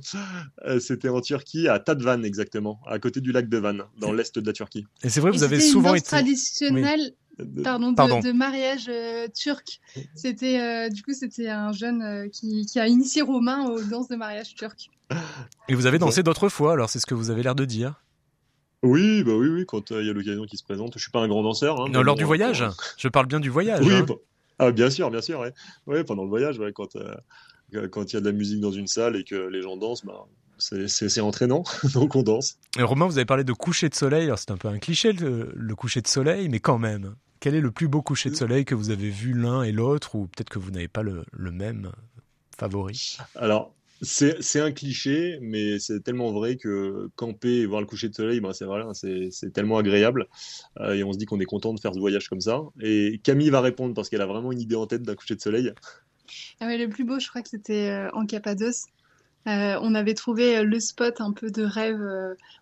Euh, 0.65 0.79
c'était 0.79 1.09
en 1.09 1.21
Turquie, 1.21 1.69
à 1.69 1.79
Tadvan, 1.79 2.23
exactement, 2.23 2.81
à 2.87 2.99
côté 2.99 3.21
du 3.21 3.33
lac 3.33 3.49
de 3.49 3.59
Van, 3.59 3.79
dans 3.99 4.13
l'est 4.13 4.39
de 4.39 4.47
la 4.47 4.53
Turquie. 4.53 4.87
Et 5.03 5.09
c'est 5.09 5.21
vrai, 5.21 5.31
vous 5.31 5.43
avez 5.43 5.61
souvent 5.61 5.91
une 5.91 5.99
été. 5.99 6.07
traditionnelle. 6.07 7.15
Pardon, 7.63 7.93
de, 7.93 8.33
mariage 8.33 8.91
turc. 9.35 9.81
C'était 10.15 10.89
du 10.89 11.03
coup 11.03 11.13
c'était 11.13 11.51
un 11.51 11.71
jeune 11.71 12.31
qui, 12.31 12.65
qui, 12.65 12.81
a 12.81 12.89
initié 12.89 13.21
Romain 13.21 13.67
aux 13.69 13.83
danses 13.83 14.09
de 14.09 14.17
mariage 14.17 14.55
turc. 14.55 14.89
Et 15.69 15.75
vous 15.75 15.85
avez 15.85 15.99
dansé 15.99 16.23
d'autres 16.23 16.49
fois, 16.49 16.73
alors 16.73 16.89
c'est 16.89 16.99
ce 16.99 17.05
que 17.05 17.15
vous 17.15 17.31
avez 17.31 17.43
l'air 17.43 17.55
de 17.55 17.67
dire. 17.67 18.01
Oui, 18.87 19.25
bah 19.25 19.33
oui, 19.35 19.49
oui, 19.49 19.67
quand 19.67 19.93
euh, 19.93 20.01
il 20.03 20.07
y 20.07 20.11
a 20.11 20.13
l'occasion 20.13 20.45
qui 20.45 20.57
se 20.57 20.65
présente. 20.65 20.95
Je 20.95 21.03
suis 21.03 21.11
pas 21.11 21.21
un 21.21 21.29
grand 21.29 21.43
danseur. 21.43 21.81
Hein, 21.81 21.89
non, 21.91 22.03
lors 22.03 22.15
du 22.15 22.25
voyage. 22.25 22.63
Euh, 22.63 22.71
Je 22.97 23.09
parle 23.09 23.27
bien 23.27 23.41
du 23.41 23.51
voyage. 23.51 23.85
Oui, 23.85 23.95
hein. 23.95 24.07
ah, 24.59 24.71
bien 24.71 24.91
sûr, 24.91 25.11
bien 25.11 25.21
sûr. 25.21 25.45
Ouais. 25.87 26.05
pendant 26.05 26.23
le 26.23 26.29
voyage, 26.29 26.61
quand 26.75 26.97
euh, 26.97 27.89
quand 27.89 28.13
il 28.13 28.15
y 28.15 28.17
a 28.17 28.21
de 28.21 28.27
la 28.27 28.33
musique 28.33 28.61
dans 28.61 28.71
une 28.71 28.87
salle 28.87 29.17
et 29.17 29.25
que 29.25 29.35
les 29.35 29.63
gens 29.63 29.77
dansent, 29.77 30.05
bah, 30.05 30.27
c'est 30.59 31.21
entraînant, 31.21 31.65
donc 31.95 32.15
on 32.15 32.23
danse. 32.23 32.59
Et 32.79 32.83
Romain, 32.83 33.07
vous 33.07 33.19
avez 33.19 33.27
parlé 33.27 33.45
de 33.45 33.53
coucher 33.53 33.89
de 33.89 33.95
soleil. 33.95 34.33
C'est 34.37 34.51
un 34.51 34.57
peu 34.57 34.69
un 34.69 34.79
cliché 34.79 35.13
le, 35.13 35.75
coucher 35.75 36.01
de 36.01 36.09
soleil, 36.09 36.49
mais 36.49 36.61
quand 36.61 36.79
même, 36.79 37.17
quel 37.41 37.55
est 37.55 37.61
le 37.61 37.71
plus 37.71 37.89
beau 37.89 38.03
coucher 38.03 38.31
de 38.31 38.37
soleil 38.37 38.65
que 38.65 38.75
vous 38.75 38.91
avez 38.91 39.11
vu 39.11 39.33
l'un 39.33 39.63
et 39.63 39.73
l'autre, 39.73 40.15
ou 40.15 40.27
peut-être 40.29 40.49
que 40.49 40.59
vous 40.59 40.71
n'avez 40.71 40.89
pas 40.89 41.03
le, 41.03 41.25
le 41.33 41.51
même 41.51 41.91
favori? 42.57 43.19
Alors, 43.35 43.75
c'est 44.03 44.61
un 44.61 44.73
cliché, 44.73 45.39
mais 45.41 45.79
c'est 45.79 46.01
tellement 46.01 46.33
vrai 46.33 46.57
que 46.57 47.09
camper 47.17 47.61
et 47.61 47.67
voir 47.67 47.81
le 47.81 47.87
coucher 47.87 48.09
de 48.09 48.15
soleil, 48.15 48.41
ben 48.41 48.53
c'est 48.53 49.29
c'est 49.31 49.53
tellement 49.53 49.79
agréable. 49.79 50.29
Euh, 50.81 50.95
et 50.95 51.05
on 51.05 51.13
se 51.13 51.19
dit 51.19 51.25
qu'on 51.25 51.41
est 51.41 51.47
content 51.47 51.73
de 51.73 51.81
faire 51.81 51.95
ce 51.95 51.99
voyage 51.99 52.29
comme 52.29 52.41
ça. 52.41 52.61
Et 52.81 53.21
Camille 53.23 53.51
va 53.51 53.61
répondre 53.61 53.95
parce 53.95 54.09
qu'elle 54.09 54.21
a 54.21 54.27
vraiment 54.27 54.53
une 54.53 54.61
idée 54.61 54.77
en 54.77 54.87
tête 54.87 55.03
d'un 55.03 55.15
coucher 55.15 55.35
de 55.35 55.41
soleil. 55.41 55.73
Ah 56.61 56.77
le 56.77 56.89
plus 56.89 57.05
beau, 57.05 57.19
je 57.19 57.29
crois 57.29 57.43
que 57.43 57.49
c'était 57.49 57.91
euh, 57.91 58.11
en 58.13 58.27
Cappadoce. 58.27 58.87
Euh, 59.47 59.79
on 59.83 59.95
avait 59.95 60.15
trouvé 60.15 60.63
le 60.63 60.81
spot 60.81 61.21
un 61.21 61.33
peu 61.33 61.51
de 61.51 61.63
rêve 61.63 62.01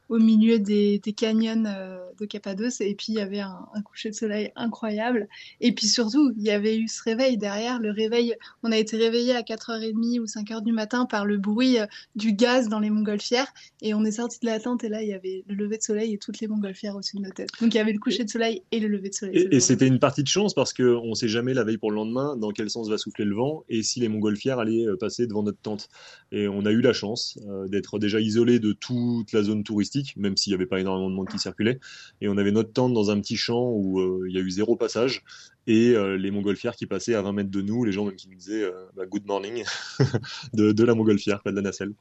au 0.09 0.19
milieu 0.19 0.59
des, 0.59 1.01
canyons 1.17 1.65
euh, 1.67 1.99
de 2.21 2.27
Cappadoce. 2.27 2.81
Et 2.81 2.95
puis 2.95 3.07
il 3.09 3.15
y 3.15 3.21
avait 3.21 3.41
un, 3.41 3.67
coucher 3.85 4.11
de 4.11 4.15
soleil 4.15 4.53
incroyable. 4.57 5.29
Et 5.61 5.73
puis 5.73 5.87
surtout 5.87 6.33
il 6.37 6.43
y 6.43 6.51
avait 6.51 6.77
eu 6.77 6.89
ce 6.89 7.03
réveil 7.03 7.37
derrière. 7.37 7.81
Le 7.81 7.91
réveil 7.91 8.35
on 8.63 8.73
a 8.73 8.77
été 8.77 8.97
réveillé 8.97 9.35
à 9.35 9.43
4h30 9.43 10.21
ou 10.21 10.25
5h 10.25 10.63
du 10.63 10.73
matin 10.73 11.07
par 11.07 11.25
le 11.25 11.39
bruit 11.39 11.79
euh, 11.79 11.87
du 12.17 12.33
gaz 12.33 12.69
dans 12.69 12.81
les 12.81 12.91
montgolfières. 12.91 13.53
Et 13.83 13.95
on 13.95 14.05
est 14.05 14.13
sorti 14.13 14.39
de 14.41 14.47
la 14.47 14.61
tente 14.61 14.85
et 14.85 14.89
là 14.89 15.03
il 15.03 15.09
y 15.09 15.15
avait 15.15 15.45
le 15.49 15.55
lever 15.55 15.79
de 15.79 15.83
soleil 15.83 16.15
et 16.15 16.19
toutes 16.19 16.41
les 16.41 16.49
montgolfières 16.49 16.97
au-dessus 16.97 17.17
de 17.17 17.23
nos 17.23 17.31
têtes. 17.31 17.51
Donc 17.61 17.75
il 17.75 17.77
y 17.77 17.81
avait 17.81 17.93
le 17.93 17.99
coucher 17.99 18.25
de 18.25 18.31
soleil 18.31 18.63
et 18.73 18.81
le 18.81 18.89
lever 18.89 19.09
de 19.09 19.15
soleil. 19.15 19.49
Et, 19.51 19.61
c'était 19.61 19.87
une 19.87 19.99
partie 19.99 20.23
de 20.23 20.29
chance 20.29 20.53
parce 20.53 20.75
qu'on 20.75 21.09
ne 21.09 21.15
sait 21.15 21.29
jamais 21.29 21.55
la 21.55 21.65
veille 21.65 21.79
pour 21.79 21.91
le 21.91 21.97
lendemain 21.97 22.37
dans 22.37 22.51
quel 22.51 22.69
sens 22.69 22.89
va 22.89 22.99
souffler 22.99 23.25
le 23.25 23.35
vent 23.35 23.65
et 23.69 23.83
si 23.83 23.99
les 24.01 24.09
montgolfières 24.09 24.59
allaient 24.59 24.87
euh, 24.87 24.97
passer 24.97 25.27
devant 25.27 25.43
notre 25.43 25.59
tente. 25.59 25.89
Et 26.33 26.49
on 26.49 26.67
a 26.67 26.71
eu 26.75 26.81
la 26.81 26.93
chance 26.93 27.39
d'être 27.69 27.99
déjà 27.99 28.21
isolé 28.21 28.59
de 28.59 28.73
toute 28.73 29.33
la 29.33 29.43
zone 29.43 29.65
touristique 29.65 29.85
même 30.17 30.37
s'il 30.37 30.51
n'y 30.51 30.55
avait 30.55 30.67
pas 30.67 30.81
énormément 30.81 31.11
de 31.11 31.15
monde 31.15 31.29
qui 31.29 31.39
circulait. 31.39 31.79
Et 32.21 32.29
on 32.29 32.37
avait 32.37 32.53
notre 32.53 32.73
tente 32.73 32.93
dans 32.93 33.11
un 33.11 33.21
petit 33.21 33.37
champ 33.37 33.71
où 33.71 34.01
euh, 34.01 34.27
il 34.29 34.35
y 34.35 34.39
a 34.39 34.41
eu 34.41 34.51
zéro 34.51 34.77
passage. 34.77 35.23
Et 35.67 35.91
euh, 35.91 36.19
les 36.19 36.31
montgolfières 36.31 36.77
qui 36.77 36.87
passaient 36.87 37.15
à 37.15 37.23
20 37.23 37.33
mètres 37.33 37.51
de 37.51 37.63
nous, 37.63 37.85
les 37.85 37.93
gens 37.93 38.05
même 38.05 38.17
qui 38.17 38.29
nous 38.29 38.35
disaient 38.35 38.65
euh, 38.65 38.87
bah, 38.97 39.07
good 39.07 39.27
morning 39.27 39.65
de, 40.53 40.85
la 40.85 40.95
montgolfière, 40.95 41.43
pas 41.43 41.51
de 41.51 41.57
la 41.57 41.63
nacelle. 41.63 41.95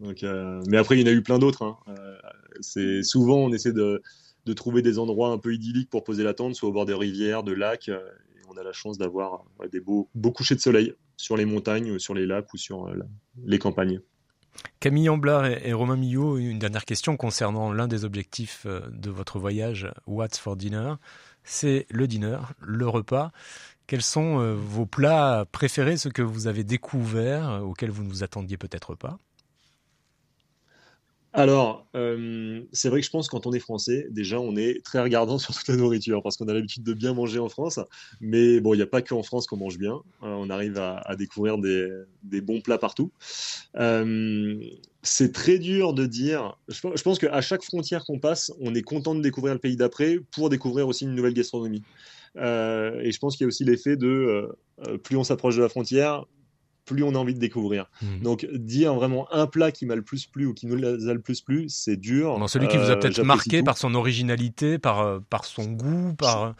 Mais 0.00 0.76
après, 0.76 0.98
il 0.98 1.00
y 1.00 1.04
en 1.04 1.12
a 1.12 1.14
eu 1.14 1.22
plein 1.22 1.38
d'autres. 1.38 1.62
Hein. 1.62 1.76
c'est 2.60 3.02
souvent, 3.02 3.38
on 3.38 3.52
essaie 3.52 3.72
de, 3.72 4.02
trouver 4.54 4.82
des 4.82 4.98
endroits 4.98 5.30
un 5.30 5.38
peu 5.38 5.54
idylliques 5.54 5.90
pour 5.90 6.04
poser 6.04 6.24
la 6.24 6.34
tente, 6.34 6.54
soit 6.54 6.68
au 6.68 6.72
bord 6.72 6.86
des 6.86 6.94
rivières, 6.94 7.42
de 7.42 7.52
lacs. 7.52 7.90
on 8.48 8.56
a 8.56 8.62
la 8.62 8.72
chance 8.72 8.98
d'avoir 8.98 9.44
des 9.70 9.80
beaux, 9.80 10.08
beaux 10.14 10.32
couchers 10.32 10.54
de 10.54 10.60
soleil 10.60 10.94
sur 11.16 11.36
les 11.36 11.44
montagnes, 11.44 11.98
sur 11.98 12.14
les 12.14 12.26
lacs 12.26 12.52
ou 12.52 12.56
sur 12.56 12.90
les 13.44 13.58
campagnes. 13.58 14.00
Camille 14.80 15.08
Amblard 15.08 15.46
et, 15.46 15.72
Romain 15.72 15.96
Millot, 15.96 16.38
une 16.38 16.58
dernière 16.58 16.84
question 16.84 17.16
concernant 17.16 17.72
l'un 17.72 17.88
des 17.88 18.04
objectifs 18.04 18.64
euh, 18.66 18.80
de 18.90 19.10
votre 19.10 19.38
voyage, 19.38 19.90
What's 20.06 20.38
for 20.38 20.56
Dinner 20.56 20.94
C'est 21.44 21.86
le 21.90 22.06
dinner, 22.06 22.38
le 22.60 22.88
repas. 22.88 23.32
Quels 23.86 24.02
sont 24.02 24.40
euh, 24.40 24.54
vos 24.54 24.86
plats 24.86 25.46
préférés, 25.52 25.96
ceux 25.96 26.10
que 26.10 26.22
vous 26.22 26.46
avez 26.46 26.64
découverts, 26.64 27.50
euh, 27.50 27.60
auxquels 27.60 27.90
vous 27.90 28.02
ne 28.02 28.08
vous 28.08 28.24
attendiez 28.24 28.56
peut-être 28.56 28.94
pas? 28.94 29.18
Alors, 31.36 31.86
euh, 31.94 32.62
c'est 32.72 32.88
vrai 32.88 33.00
que 33.00 33.04
je 33.04 33.10
pense 33.10 33.28
que 33.28 33.32
quand 33.32 33.46
on 33.46 33.52
est 33.52 33.60
français, 33.60 34.06
déjà, 34.10 34.40
on 34.40 34.56
est 34.56 34.82
très 34.82 35.02
regardant 35.02 35.38
sur 35.38 35.54
toute 35.54 35.68
la 35.68 35.76
nourriture 35.76 36.22
parce 36.22 36.38
qu'on 36.38 36.48
a 36.48 36.54
l'habitude 36.54 36.82
de 36.82 36.94
bien 36.94 37.12
manger 37.12 37.38
en 37.38 37.50
France. 37.50 37.78
Mais 38.22 38.58
bon, 38.58 38.72
il 38.72 38.78
n'y 38.78 38.82
a 38.82 38.86
pas 38.86 39.02
que 39.02 39.12
en 39.12 39.22
France 39.22 39.46
qu'on 39.46 39.58
mange 39.58 39.76
bien. 39.76 40.00
Euh, 40.22 40.34
on 40.38 40.48
arrive 40.48 40.78
à, 40.78 41.14
découvrir 41.14 41.58
des, 41.58 42.40
bons 42.40 42.62
plats 42.62 42.78
partout. 42.78 43.12
Euh, 43.76 44.58
c'est 45.02 45.32
très 45.32 45.58
dur 45.58 45.92
de 45.92 46.06
dire. 46.06 46.58
Je, 46.68 47.02
pense 47.02 47.18
qu'à 47.18 47.42
chaque 47.42 47.64
frontière 47.64 48.06
qu'on 48.06 48.18
passe, 48.18 48.50
on 48.58 48.74
est 48.74 48.82
content 48.82 49.14
de 49.14 49.20
découvrir 49.20 49.52
le 49.52 49.60
pays 49.60 49.76
d'après 49.76 50.18
pour 50.32 50.48
découvrir 50.48 50.88
aussi 50.88 51.04
une 51.04 51.14
nouvelle 51.14 51.34
gastronomie. 51.34 51.82
et 52.36 53.12
je 53.12 53.18
pense 53.18 53.36
qu'il 53.36 53.44
y 53.44 53.46
a 53.46 53.48
aussi 53.48 53.64
l'effet 53.64 53.96
de 53.96 54.56
plus 55.02 55.16
on 55.16 55.24
s'approche 55.24 55.56
de 55.56 55.62
la 55.62 55.68
frontière, 55.68 56.24
plus 56.86 57.02
on 57.02 57.14
a 57.14 57.18
envie 57.18 57.34
de 57.34 57.38
découvrir. 57.38 57.90
Mhm. 58.00 58.20
Donc, 58.20 58.46
dire 58.52 58.94
vraiment 58.94 59.30
un 59.32 59.46
plat 59.46 59.72
qui 59.72 59.84
m'a 59.84 59.96
le 59.96 60.02
plus 60.02 60.26
plu 60.26 60.46
ou 60.46 60.54
qui 60.54 60.66
nous 60.66 60.82
a 60.82 61.12
le 61.12 61.20
plus 61.20 61.42
plu, 61.42 61.68
c'est 61.68 61.96
dur. 61.96 62.38
Non, 62.38 62.48
celui 62.48 62.68
qui 62.68 62.78
vous 62.78 62.84
a 62.84 62.92
euh, 62.92 62.96
peut-être 62.96 63.22
marqué 63.22 63.62
par 63.62 63.76
son 63.76 63.94
originalité, 63.94 64.78
par, 64.78 65.00
euh, 65.00 65.18
par 65.28 65.44
son 65.44 65.64
goût, 65.64 66.14
par. 66.14 66.44
Euh, 66.44 66.52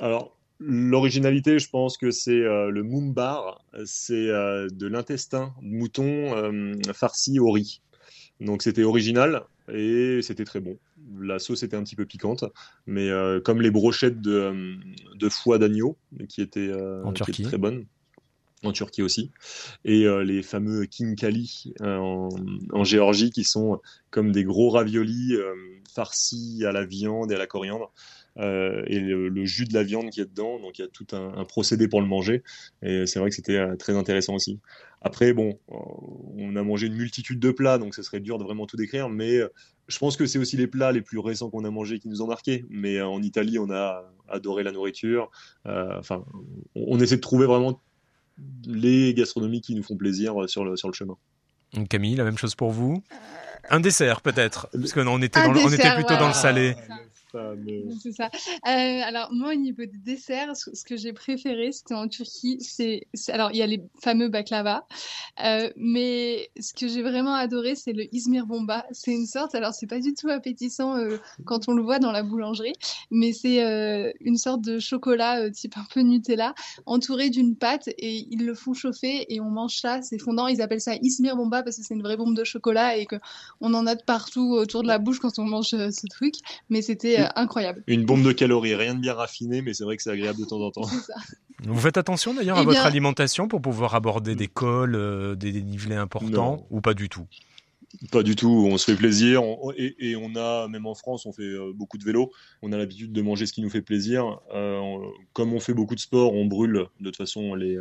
Alors, 0.00 0.36
l'originalité, 0.58 1.58
je 1.58 1.70
pense 1.70 1.96
que 1.96 2.10
c'est 2.10 2.40
le 2.40 2.82
mumbar, 2.82 3.64
c'est 3.84 4.26
de 4.26 4.86
l'intestin 4.86 5.54
de 5.62 5.68
mouton 5.68 6.76
farci 6.92 7.38
au 7.38 7.50
riz. 7.50 7.80
Donc, 8.40 8.62
c'était 8.62 8.82
original 8.82 9.44
et 9.72 10.20
c'était 10.22 10.44
très 10.44 10.60
bon. 10.60 10.76
La 11.18 11.38
sauce 11.38 11.62
était 11.62 11.76
un 11.76 11.82
petit 11.82 11.96
peu 11.96 12.04
piquante, 12.04 12.44
mais 12.86 13.08
comme 13.44 13.62
les 13.62 13.70
brochettes 13.70 14.20
de, 14.20 14.76
de 15.14 15.28
foie 15.30 15.58
d'agneau, 15.58 15.96
qui 16.28 16.42
étaient, 16.42 16.70
qui 17.14 17.30
étaient 17.30 17.42
très 17.42 17.58
bonnes. 17.58 17.86
En 18.62 18.72
Turquie 18.72 19.02
aussi, 19.02 19.30
et 19.84 20.04
les 20.22 20.42
fameux 20.42 20.84
kinkali 20.84 21.72
en, 21.80 22.28
en, 22.72 22.84
Géorgie 22.84 23.30
qui 23.30 23.44
sont 23.44 23.80
comme 24.10 24.32
des 24.32 24.44
gros 24.44 24.68
raviolis 24.68 25.34
farcis 25.94 26.64
à 26.66 26.72
la 26.72 26.84
viande 26.84 27.32
et 27.32 27.34
à 27.34 27.38
la 27.38 27.46
coriandre. 27.46 27.92
Euh, 28.38 28.82
et 28.86 29.00
le, 29.00 29.44
jus 29.44 29.64
de 29.64 29.74
la 29.74 29.82
viande 29.82 30.10
qui 30.10 30.20
est 30.20 30.26
dedans. 30.26 30.58
Donc 30.60 30.78
il 30.78 30.82
y 30.82 30.84
a 30.84 30.88
tout 30.88 31.06
un, 31.12 31.44
procédé 31.44 31.88
pour 31.88 32.00
le 32.00 32.06
manger. 32.06 32.42
Et 32.82 33.06
c'est 33.06 33.18
vrai 33.18 33.30
que 33.30 33.36
c'était 33.36 33.56
euh, 33.56 33.76
très 33.76 33.96
intéressant 33.96 34.34
aussi. 34.34 34.58
Après, 35.02 35.32
bon, 35.32 35.58
euh, 35.70 35.74
on 36.36 36.56
a 36.56 36.62
mangé 36.62 36.86
une 36.86 36.96
multitude 36.96 37.40
de 37.40 37.50
plats, 37.50 37.78
donc 37.78 37.94
ce 37.94 38.02
serait 38.02 38.20
dur 38.20 38.38
de 38.38 38.44
vraiment 38.44 38.66
tout 38.66 38.76
décrire. 38.76 39.08
Mais 39.08 39.40
je 39.88 39.98
pense 39.98 40.16
que 40.16 40.26
c'est 40.26 40.38
aussi 40.38 40.56
les 40.56 40.66
plats 40.66 40.92
les 40.92 41.02
plus 41.02 41.18
récents 41.18 41.50
qu'on 41.50 41.64
a 41.64 41.70
mangés 41.70 41.98
qui 41.98 42.08
nous 42.08 42.22
ont 42.22 42.26
marqués. 42.26 42.64
Mais 42.70 43.00
en 43.00 43.22
Italie, 43.22 43.58
on 43.58 43.70
a 43.70 44.04
adoré 44.28 44.62
la 44.62 44.72
nourriture. 44.72 45.30
Enfin, 45.64 46.24
on, 46.74 47.00
essaie 47.00 47.16
de 47.16 47.20
trouver 47.20 47.46
vraiment 47.46 47.80
les 48.66 49.14
gastronomies 49.14 49.60
qui 49.60 49.74
nous 49.74 49.82
font 49.82 49.96
plaisir 49.96 50.34
sur 50.48 50.64
le, 50.64 50.76
sur 50.76 50.88
le 50.88 50.94
chemin. 50.94 51.16
Camille, 51.88 52.16
la 52.16 52.24
même 52.24 52.38
chose 52.38 52.54
pour 52.54 52.70
vous? 52.70 53.02
Un 53.68 53.80
dessert 53.80 54.20
peut-être, 54.20 54.68
parce 54.72 54.92
qu'on 54.92 55.22
était, 55.22 55.40
on 55.40 55.72
était 55.72 55.94
plutôt 55.94 56.16
dans 56.16 56.28
le 56.28 56.34
salé. 56.34 56.74
C'est 58.02 58.12
ça. 58.12 58.30
Euh, 58.66 59.00
alors 59.04 59.32
moi 59.32 59.52
au 59.52 59.56
niveau 59.56 59.84
des 59.84 59.98
desserts, 59.98 60.56
ce, 60.56 60.84
que 60.84 60.96
j'ai 60.96 61.12
préféré, 61.12 61.72
c'était 61.72 61.94
en 61.94 62.08
Turquie. 62.08 62.58
C'est 62.60 63.06
alors 63.28 63.50
il 63.52 63.58
y 63.58 63.62
a 63.62 63.66
les 63.66 63.82
fameux 64.02 64.28
baklava, 64.28 64.86
euh, 65.44 65.70
mais 65.76 66.50
ce 66.60 66.72
que 66.72 66.88
j'ai 66.88 67.02
vraiment 67.02 67.34
adoré, 67.34 67.74
c'est 67.74 67.92
le 67.92 68.12
Izmir 68.14 68.46
bomba. 68.46 68.86
C'est 68.92 69.12
une 69.12 69.26
sorte, 69.26 69.54
alors 69.54 69.72
c'est 69.72 69.86
pas 69.86 70.00
du 70.00 70.14
tout 70.14 70.28
appétissant 70.28 70.96
euh, 70.96 71.18
quand 71.44 71.68
on 71.68 71.72
le 71.72 71.82
voit 71.82 71.98
dans 71.98 72.12
la 72.12 72.22
boulangerie, 72.22 72.74
mais 73.10 73.32
c'est 73.32 73.60
une 74.20 74.36
sorte 74.36 74.62
de 74.62 74.78
chocolat 74.78 75.50
type 75.50 75.76
un 75.76 75.86
peu 75.92 76.00
Nutella, 76.00 76.54
entouré 76.86 77.30
d'une 77.30 77.56
pâte 77.56 77.88
et 77.88 78.26
ils 78.30 78.44
le 78.44 78.54
font 78.54 78.74
chauffer 78.74 79.26
et 79.32 79.40
on 79.40 79.50
mange 79.50 79.76
ça. 79.76 80.02
C'est 80.02 80.18
fondant. 80.18 80.46
Ils 80.46 80.62
appellent 80.62 80.80
ça 80.80 80.94
Izmir 80.96 81.36
bomba 81.36 81.62
parce 81.62 81.76
que 81.76 81.82
c'est 81.84 81.94
une 81.94 82.02
vraie 82.02 82.16
bombe 82.16 82.34
de 82.34 82.44
chocolat 82.44 82.96
et 82.96 83.06
que 83.06 83.16
on 83.60 83.74
en 83.74 83.86
a 83.86 83.94
de 83.94 84.02
partout 84.02 84.52
autour 84.52 84.82
de 84.82 84.88
la 84.88 84.98
bouche 84.98 85.18
quand 85.18 85.38
on 85.38 85.44
mange 85.44 85.68
ce 85.68 86.06
truc. 86.08 86.34
Mais 86.68 86.82
c'était 86.82 87.19
euh, 87.24 87.28
incroyable. 87.36 87.82
Une 87.86 88.04
bombe 88.04 88.22
de 88.22 88.32
calories, 88.32 88.74
rien 88.74 88.94
de 88.94 89.00
bien 89.00 89.14
raffiné, 89.14 89.62
mais 89.62 89.74
c'est 89.74 89.84
vrai 89.84 89.96
que 89.96 90.02
c'est 90.02 90.10
agréable 90.10 90.40
de 90.40 90.44
temps 90.44 90.60
en 90.60 90.70
temps. 90.70 90.88
Vous 91.64 91.78
faites 91.78 91.98
attention 91.98 92.32
d'ailleurs 92.34 92.58
à 92.58 92.62
eh 92.62 92.64
votre 92.64 92.86
alimentation 92.86 93.46
pour 93.46 93.60
pouvoir 93.60 93.94
aborder 93.94 94.34
des 94.34 94.48
cols, 94.48 94.94
euh, 94.94 95.34
des 95.34 95.52
dénivelés 95.52 95.96
importants, 95.96 96.66
ou 96.70 96.80
pas 96.80 96.94
du 96.94 97.08
tout? 97.08 97.26
Pas 98.12 98.22
du 98.22 98.36
tout, 98.36 98.68
on 98.70 98.78
se 98.78 98.90
fait 98.90 98.96
plaisir 98.96 99.42
et, 99.76 100.16
on 100.16 100.36
a, 100.36 100.68
même 100.68 100.86
en 100.86 100.94
France, 100.94 101.26
on 101.26 101.32
fait 101.32 101.42
euh, 101.42 101.72
beaucoup 101.74 101.98
de 101.98 102.04
vélo, 102.04 102.30
on 102.62 102.72
a 102.72 102.76
l'habitude 102.76 103.12
de 103.12 103.22
manger 103.22 103.46
ce 103.46 103.52
qui 103.52 103.62
nous 103.62 103.70
fait 103.70 103.82
plaisir. 103.82 104.40
comme 105.32 105.52
on 105.52 105.60
fait 105.60 105.74
beaucoup 105.74 105.94
de 105.94 106.00
sport, 106.00 106.34
on 106.34 106.46
brûle 106.46 106.86
de 107.00 107.04
toute 107.04 107.16
façon 107.16 107.54
les, 107.54 107.78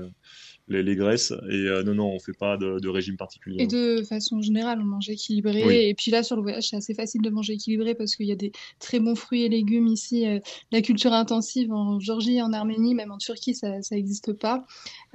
les, 0.70 0.96
graisses. 0.96 1.34
Et 1.50 1.68
euh, 1.68 1.84
non, 1.84 1.96
non, 1.96 2.08
on 2.14 2.20
fait 2.20 2.38
pas 2.38 2.58
de, 2.58 2.88
régime 2.88 3.18
particulier. 3.18 3.64
Et 3.64 3.68
de 3.68 4.04
façon 4.04 4.42
générale, 4.42 4.80
on 4.82 4.86
mange 4.86 5.10
équilibré. 5.10 5.90
Et 5.90 5.94
puis 5.94 6.12
là, 6.12 6.24
sur 6.24 6.36
le 6.36 6.42
voyage, 6.42 6.70
c'est 6.70 6.76
assez 6.76 6.94
facile 6.94 7.22
de 7.22 7.30
manger 7.30 7.54
équilibré 7.54 7.96
parce 7.96 8.16
qu'il 8.16 8.28
y 8.28 8.32
a 8.32 8.36
des 8.36 8.52
très 8.80 9.00
bons 9.00 9.16
fruits 9.16 9.44
et 9.44 9.50
légumes 9.50 9.88
ici. 9.88 10.28
Euh, 10.28 10.40
la 10.72 10.82
culture 10.82 11.14
intensive 11.14 11.72
en 11.72 12.00
Géorgie, 12.00 12.42
en 12.42 12.54
Arménie, 12.54 12.96
même 12.96 13.12
en 13.12 13.18
Turquie, 13.18 13.56
ça 13.56 13.80
n'existe 13.92 14.34
pas. 14.34 14.66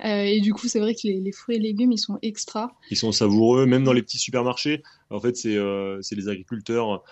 Euh, 0.05 0.23
et 0.23 0.41
du 0.41 0.53
coup, 0.53 0.69
c'est 0.69 0.81
vrai 0.81 0.95
que 0.95 1.01
les, 1.05 1.33
fruits 1.33 1.57
et 1.57 1.61
légumes, 1.61 1.93
ils 1.93 1.99
sont 1.99 2.19
extra. 2.23 2.77
Ils 2.91 2.97
sont 2.97 3.13
savoureux, 3.13 3.67
même 3.67 3.85
dans 3.85 3.93
les 3.93 4.03
petits 4.03 4.19
supermarchés. 4.19 4.83
En 5.11 5.21
fait, 5.21 5.37
c'est 5.37 6.15
les 6.15 6.29
agriculteurs 6.29 7.03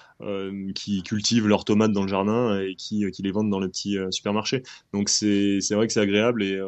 qui 0.75 1.03
cultivent 1.03 1.47
leurs 1.49 1.65
tomates 1.65 1.93
dans 1.93 2.03
le 2.03 2.09
jardin 2.09 2.61
et 2.61 2.75
qui, 2.77 3.11
qui 3.11 3.23
les 3.23 3.33
vendent 3.33 3.51
dans 3.51 3.61
les 3.61 3.69
petits 3.69 3.99
supermarchés. 4.11 4.63
Donc, 4.93 5.09
c'est 5.09 5.61
vrai 5.73 5.87
que 5.87 5.93
c'est 5.93 6.01
agréable 6.01 6.43
et 6.43 6.61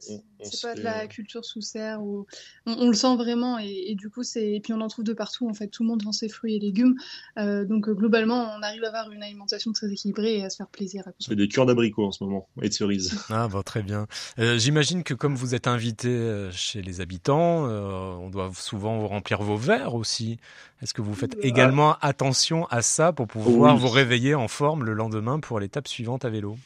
c'est 0.00 0.62
pas 0.62 0.74
de 0.74 0.82
la 0.82 1.06
culture 1.06 1.44
sous 1.44 1.60
serre 1.60 2.02
ou 2.02 2.26
on, 2.66 2.88
le 2.88 2.94
sent 2.94 3.16
vraiment 3.16 3.58
et, 3.58 3.94
du 3.94 4.10
coup 4.10 4.22
c'est 4.22 4.52
et 4.52 4.60
puis 4.60 4.72
on 4.72 4.80
en 4.80 4.88
trouve 4.88 5.04
de 5.04 5.12
partout 5.12 5.48
en 5.48 5.54
fait 5.54 5.68
tout 5.68 5.82
le 5.82 5.88
monde 5.88 6.02
vend 6.02 6.12
ses 6.12 6.28
fruits 6.28 6.56
et 6.56 6.60
légumes 6.60 6.94
euh, 7.38 7.64
donc 7.64 7.88
euh, 7.88 7.94
globalement 7.94 8.54
on 8.56 8.62
arrive 8.62 8.84
à 8.84 8.88
avoir 8.88 9.10
une 9.10 9.22
alimentation 9.22 9.72
très 9.72 9.90
équilibrée 9.90 10.38
et 10.38 10.44
à 10.44 10.50
se 10.50 10.56
faire 10.56 10.68
plaisir. 10.68 11.06
À 11.06 11.10
je 11.20 11.26
fais 11.26 11.36
des 11.36 11.48
cures 11.48 11.66
d'abricots 11.66 12.06
en 12.06 12.12
ce 12.12 12.22
moment 12.24 12.48
et 12.62 12.68
de 12.68 12.74
cerises. 12.74 13.18
Ah 13.30 13.46
bon 13.48 13.62
très 13.62 13.82
bien. 13.82 14.06
Euh, 14.38 14.58
j'imagine 14.58 15.02
que 15.02 15.14
comme 15.14 15.34
vous 15.34 15.54
êtes 15.54 15.66
invité 15.66 16.48
chez 16.52 16.82
les 16.82 17.00
habitants, 17.00 17.64
on 17.64 18.30
doit 18.30 18.50
souvent 18.54 18.98
vous 18.98 19.08
remplir 19.08 19.42
vos 19.42 19.56
verres 19.56 19.94
aussi. 19.94 20.38
Est-ce 20.82 20.94
que 20.94 21.02
vous 21.02 21.14
faites 21.14 21.36
également 21.42 21.96
attention 22.00 22.66
à 22.66 22.82
ça 22.82 23.12
pour 23.12 23.26
pouvoir 23.26 23.76
vous 23.76 23.88
réveiller 23.88 24.34
en 24.34 24.48
forme 24.48 24.84
le 24.84 24.94
lendemain 24.94 25.40
pour 25.40 25.60
l'étape 25.60 25.88
suivante 25.88 26.24
à 26.24 26.30
vélo? 26.30 26.56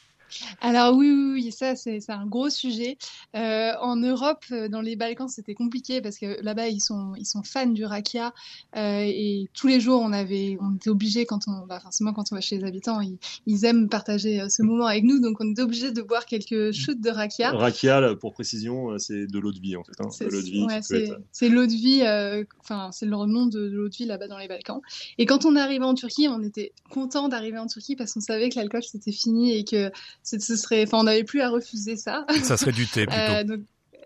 Alors 0.61 0.95
oui, 0.95 1.09
oui, 1.11 1.51
ça 1.51 1.75
c'est 1.75 2.09
un 2.09 2.25
gros 2.25 2.49
sujet. 2.49 2.97
Euh, 3.35 3.73
en 3.81 3.95
Europe, 3.95 4.43
euh, 4.51 4.67
dans 4.67 4.81
les 4.81 4.95
Balkans, 4.95 5.27
c'était 5.27 5.55
compliqué 5.55 6.01
parce 6.01 6.17
que 6.17 6.41
là-bas 6.41 6.67
ils 6.67 6.81
sont 6.81 7.13
ils 7.17 7.25
sont 7.25 7.43
fans 7.43 7.65
du 7.65 7.85
rakia 7.85 8.33
euh, 8.75 9.03
et 9.03 9.49
tous 9.53 9.67
les 9.67 9.79
jours 9.79 10.01
on 10.01 10.13
avait 10.13 10.57
on 10.61 10.75
était 10.75 10.89
obligé 10.89 11.25
quand 11.25 11.47
on 11.47 11.65
bah 11.65 11.79
forcément 11.79 12.13
quand 12.13 12.31
on 12.31 12.35
va 12.35 12.41
chez 12.41 12.57
les 12.57 12.65
habitants 12.65 12.99
ils, 13.45 13.65
aiment 13.65 13.87
partager 13.89 14.41
ce 14.49 14.61
moment 14.61 14.85
avec 14.85 15.03
nous 15.03 15.19
donc 15.19 15.37
on 15.39 15.51
était 15.51 15.61
obligé 15.61 15.91
de 15.91 16.01
boire 16.01 16.25
quelques 16.25 16.71
shoots 16.71 16.99
de 16.99 17.09
rakia. 17.09 17.51
Rakia 17.51 18.15
pour 18.15 18.33
précision 18.33 18.97
c'est 18.99 19.27
de 19.27 19.39
l'eau 19.39 19.51
de 19.51 19.59
vie 19.59 19.75
en 19.75 19.83
fait. 19.83 19.93
Hein. 19.99 20.09
C'est 20.11 20.29
l'eau 20.29 20.41
de 20.41 20.49
vie. 20.49 20.67
c'est 21.31 21.49
l'eau 21.49 21.65
de 21.65 21.71
vie. 21.71 22.01
Enfin 22.59 22.91
c'est 22.91 23.05
le 23.05 23.11
nom 23.25 23.45
de, 23.45 23.59
l'eau 23.59 23.89
de 23.89 23.95
vie 23.95 24.05
là-bas 24.05 24.27
dans 24.27 24.37
les 24.37 24.47
Balkans. 24.47 24.81
Et 25.17 25.25
quand 25.25 25.45
on 25.45 25.55
arrivait 25.55 25.85
en 25.85 25.93
Turquie, 25.93 26.27
on 26.27 26.41
était 26.41 26.73
content 26.89 27.29
d'arriver 27.29 27.57
en 27.57 27.67
Turquie 27.67 27.95
parce 27.95 28.13
qu'on 28.13 28.21
savait 28.21 28.49
que 28.49 28.55
l'alcool 28.55 28.83
c'était 28.83 29.11
fini 29.11 29.55
et 29.55 29.63
que 29.63 29.91
ce 30.23 30.55
serait, 30.55 30.83
enfin, 30.83 30.99
on 30.99 31.03
n'avait 31.03 31.23
plus 31.23 31.41
à 31.41 31.49
refuser 31.49 31.97
ça. 31.97 32.25
Ça 32.43 32.57
serait 32.57 32.71
du 32.71 32.87
thé 32.87 33.05
plutôt. 33.07 33.21
Euh, 33.21 33.57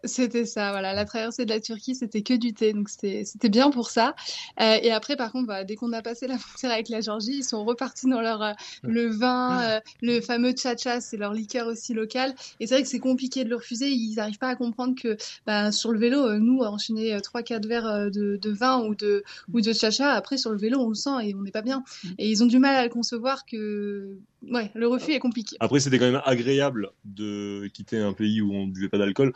c'était 0.03 0.45
ça, 0.45 0.71
voilà. 0.71 0.93
La 0.93 1.05
traversée 1.05 1.45
de 1.45 1.53
la 1.53 1.59
Turquie, 1.59 1.95
c'était 1.95 2.21
que 2.21 2.33
du 2.33 2.53
thé, 2.53 2.73
donc 2.73 2.89
c'était 2.89 3.49
bien 3.49 3.69
pour 3.69 3.89
ça. 3.89 4.15
Euh, 4.59 4.77
et 4.81 4.91
après, 4.91 5.15
par 5.15 5.31
contre, 5.31 5.47
bah, 5.47 5.63
dès 5.63 5.75
qu'on 5.75 5.93
a 5.93 6.01
passé 6.01 6.27
la 6.27 6.37
frontière 6.37 6.71
avec 6.71 6.89
la 6.89 7.01
Géorgie, 7.01 7.37
ils 7.37 7.43
sont 7.43 7.63
repartis 7.63 8.09
dans 8.09 8.21
leur 8.21 8.41
euh, 8.41 8.53
le 8.83 9.07
vin, 9.07 9.61
euh, 9.61 9.79
le 10.01 10.21
fameux 10.21 10.53
cha-cha, 10.55 11.01
c'est 11.01 11.17
leur 11.17 11.33
liqueur 11.33 11.67
aussi 11.67 11.93
locale. 11.93 12.33
Et 12.59 12.67
c'est 12.67 12.75
vrai 12.75 12.83
que 12.83 12.89
c'est 12.89 12.99
compliqué 12.99 13.43
de 13.43 13.49
le 13.49 13.55
refuser. 13.55 13.89
Ils 13.89 14.15
n'arrivent 14.15 14.39
pas 14.39 14.49
à 14.49 14.55
comprendre 14.55 14.95
que 15.01 15.17
bah, 15.45 15.71
sur 15.71 15.91
le 15.91 15.99
vélo, 15.99 16.37
nous, 16.39 16.59
enchaîner 16.59 17.19
trois, 17.21 17.43
quatre 17.43 17.65
verres 17.65 18.11
de, 18.11 18.37
de, 18.37 18.51
vin 18.51 18.83
ou 18.83 18.95
de 18.95 19.23
ou 19.53 19.61
de 19.61 19.73
cha-cha, 19.73 20.11
après 20.11 20.37
sur 20.37 20.51
le 20.51 20.57
vélo, 20.57 20.79
on 20.79 20.89
le 20.89 20.95
sent 20.95 21.09
et 21.23 21.35
on 21.35 21.41
n'est 21.41 21.51
pas 21.51 21.61
bien. 21.61 21.83
Mm. 22.03 22.09
Et 22.19 22.29
ils 22.29 22.43
ont 22.43 22.47
du 22.47 22.59
mal 22.59 22.75
à 22.75 22.83
le 22.83 22.89
concevoir 22.89 23.45
que 23.45 24.17
ouais, 24.43 24.71
le 24.73 24.87
refus 24.87 25.11
est 25.11 25.19
compliqué. 25.19 25.57
Après, 25.59 25.79
c'était 25.79 25.99
quand 25.99 26.09
même 26.09 26.21
agréable 26.25 26.91
de 27.05 27.67
quitter 27.67 27.97
un 27.97 28.13
pays 28.13 28.41
où 28.41 28.53
on 28.53 28.67
ne 28.67 28.71
buvait 28.71 28.89
pas 28.89 28.97
d'alcool. 28.97 29.33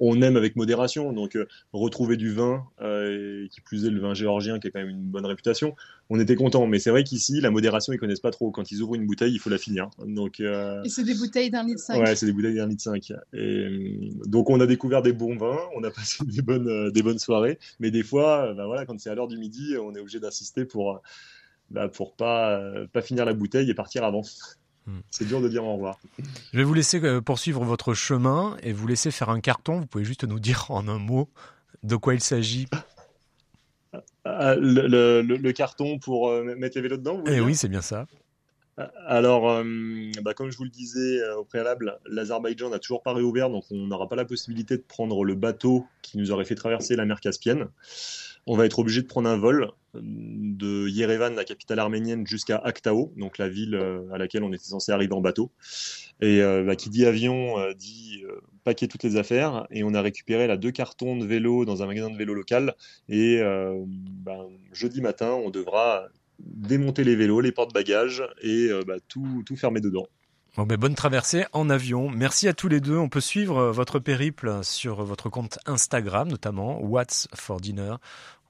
On, 0.00 0.22
aime 0.22 0.36
avec 0.36 0.56
modération, 0.56 1.12
donc 1.12 1.36
euh, 1.36 1.46
retrouver 1.72 2.16
du 2.16 2.32
vin, 2.32 2.64
euh, 2.80 3.44
et 3.44 3.48
qui 3.48 3.60
plus 3.60 3.86
est 3.86 3.90
le 3.90 4.00
vin 4.00 4.14
géorgien, 4.14 4.58
qui 4.58 4.68
a 4.68 4.70
quand 4.70 4.80
même 4.80 4.88
une 4.88 5.02
bonne 5.02 5.26
réputation, 5.26 5.74
on 6.10 6.18
était 6.18 6.34
content. 6.34 6.66
Mais 6.66 6.78
c'est 6.78 6.90
vrai 6.90 7.04
qu'ici, 7.04 7.40
la 7.40 7.50
modération, 7.50 7.92
ils 7.92 7.98
connaissent 7.98 8.20
pas 8.20 8.30
trop. 8.30 8.50
Quand 8.50 8.70
ils 8.70 8.82
ouvrent 8.82 8.94
une 8.94 9.06
bouteille, 9.06 9.32
il 9.32 9.38
faut 9.38 9.50
la 9.50 9.58
finir. 9.58 9.90
Donc, 10.06 10.40
euh, 10.40 10.82
Et 10.82 10.88
c'est 10.88 11.04
des 11.04 11.14
bouteilles 11.14 11.50
d'un 11.50 11.64
litre 11.64 11.80
cinq. 11.80 12.00
Ouais, 12.00 12.16
c'est 12.16 12.26
des 12.26 12.32
bouteilles 12.32 12.56
d'un 12.56 12.66
litre 12.66 12.82
cinq. 12.82 13.12
Et, 13.32 14.10
donc, 14.26 14.50
on 14.50 14.60
a 14.60 14.66
découvert 14.66 15.02
des 15.02 15.12
bons 15.12 15.36
vins, 15.36 15.60
on 15.76 15.84
a 15.84 15.90
passé 15.90 16.24
des 16.24 16.42
bonnes, 16.42 16.90
des 16.90 17.02
bonnes 17.02 17.18
soirées. 17.18 17.58
Mais 17.80 17.90
des 17.90 18.02
fois, 18.02 18.54
bah 18.54 18.66
voilà, 18.66 18.86
quand 18.86 18.98
c'est 18.98 19.10
à 19.10 19.14
l'heure 19.14 19.28
du 19.28 19.38
midi, 19.38 19.76
on 19.80 19.94
est 19.94 20.00
obligé 20.00 20.20
d'insister 20.20 20.64
pour 20.64 21.00
bah, 21.70 21.88
pour 21.88 22.14
pas, 22.14 22.62
pas 22.92 23.02
finir 23.02 23.24
la 23.24 23.34
bouteille 23.34 23.70
et 23.70 23.74
partir 23.74 24.04
avant. 24.04 24.22
Hmm. 24.88 25.00
C'est 25.10 25.26
dur 25.26 25.42
de 25.42 25.48
dire 25.50 25.62
au 25.64 25.74
revoir. 25.74 25.98
Je 26.50 26.56
vais 26.56 26.64
vous 26.64 26.72
laisser 26.72 26.98
euh, 27.04 27.20
poursuivre 27.20 27.62
votre 27.62 27.92
chemin 27.92 28.56
et 28.62 28.72
vous 28.72 28.86
laisser 28.86 29.10
faire 29.10 29.28
un 29.28 29.40
carton. 29.40 29.80
Vous 29.80 29.86
pouvez 29.86 30.04
juste 30.04 30.24
nous 30.24 30.40
dire 30.40 30.70
en 30.70 30.88
un 30.88 30.98
mot 30.98 31.28
de 31.82 31.94
quoi 31.94 32.14
il 32.14 32.22
s'agit. 32.22 32.66
Euh, 34.26 34.56
le, 34.58 35.52
carton 35.52 35.98
pour 35.98 36.30
euh, 36.30 36.54
mettre 36.56 36.78
les 36.78 36.82
vélos 36.82 36.96
dedans 36.96 37.22
Eh 37.26 37.40
oui, 37.40 37.54
c'est 37.54 37.68
bien 37.68 37.82
ça. 37.82 38.06
Alors, 39.06 39.62
bah, 40.22 40.34
comme 40.34 40.50
je 40.50 40.56
vous 40.56 40.62
le 40.62 40.70
disais 40.70 41.20
au 41.32 41.44
préalable, 41.44 41.98
l'Azerbaïdjan 42.06 42.70
n'a 42.70 42.78
toujours 42.78 43.02
pas 43.02 43.12
réouvert, 43.12 43.50
donc 43.50 43.64
on 43.72 43.88
n'aura 43.88 44.08
pas 44.08 44.14
la 44.14 44.24
possibilité 44.24 44.76
de 44.76 44.84
prendre 44.86 45.24
le 45.24 45.34
bateau 45.34 45.84
qui 46.00 46.16
nous 46.16 46.30
aurait 46.30 46.44
fait 46.44 46.54
traverser 46.54 46.94
la 46.94 47.04
mer 47.04 47.20
Caspienne 47.20 47.66
on 48.46 48.56
va 48.56 48.66
être 48.66 48.78
obligé 48.78 49.02
de 49.02 49.06
prendre 49.06 49.28
un 49.28 49.36
vol 49.36 49.70
euh, 49.94 50.00
de 50.02 50.88
Yerevan, 50.88 51.34
la 51.34 51.44
capitale 51.44 51.78
arménienne, 51.78 52.26
jusqu'à 52.26 52.56
Aktao, 52.56 53.12
donc 53.16 53.38
la 53.38 53.48
ville 53.48 53.74
euh, 53.74 54.00
à 54.12 54.18
laquelle 54.18 54.42
on 54.42 54.52
était 54.52 54.64
censé 54.64 54.92
arriver 54.92 55.14
en 55.14 55.20
bateau. 55.20 55.50
Et 56.20 56.42
euh, 56.42 56.64
bah, 56.64 56.76
qui 56.76 56.90
dit 56.90 57.06
avion 57.06 57.56
dit 57.76 58.22
paquer 58.64 58.88
toutes 58.88 59.02
les 59.02 59.16
affaires. 59.16 59.66
Et 59.70 59.84
on 59.84 59.94
a 59.94 60.02
récupéré 60.02 60.46
là 60.46 60.56
deux 60.56 60.72
cartons 60.72 61.16
de 61.16 61.24
vélo 61.24 61.64
dans 61.64 61.82
un 61.82 61.86
magasin 61.86 62.10
de 62.10 62.16
vélo 62.16 62.34
local. 62.34 62.74
Et 63.08 63.40
bah, 64.24 64.46
jeudi 64.72 65.00
matin, 65.00 65.32
on 65.32 65.50
devra 65.50 66.08
démonter 66.40 67.04
les 67.04 67.16
vélos, 67.16 67.40
les 67.40 67.52
porte-bagages 67.52 68.24
et 68.42 68.68
bah, 68.86 68.96
tout, 69.06 69.42
tout 69.46 69.56
fermer 69.56 69.80
dedans. 69.80 70.08
Bon, 70.58 70.66
ben, 70.66 70.76
bonne 70.76 70.96
traversée 70.96 71.44
en 71.52 71.70
avion. 71.70 72.10
Merci 72.10 72.48
à 72.48 72.52
tous 72.52 72.66
les 72.66 72.80
deux. 72.80 72.96
On 72.96 73.08
peut 73.08 73.20
suivre 73.20 73.70
votre 73.70 74.00
périple 74.00 74.58
sur 74.64 75.04
votre 75.04 75.28
compte 75.28 75.60
Instagram, 75.66 76.26
notamment 76.26 76.82
What's 76.82 77.28
for 77.32 77.60
Dinner. 77.60 77.94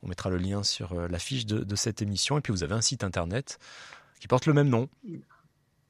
On 0.03 0.09
mettra 0.09 0.31
le 0.31 0.39
lien 0.39 0.63
sur 0.63 0.95
euh, 0.95 1.07
la 1.07 1.19
fiche 1.19 1.45
de, 1.45 1.77
cette 1.77 2.01
émission. 2.01 2.39
Et 2.39 2.41
puis 2.41 2.51
vous 2.51 2.65
avez 2.65 2.73
un 2.73 2.81
site 2.81 3.05
internet 3.05 3.59
qui 4.21 4.27
porte 4.27 4.47
le 4.47 4.55
même 4.55 4.71
nom. 4.71 4.89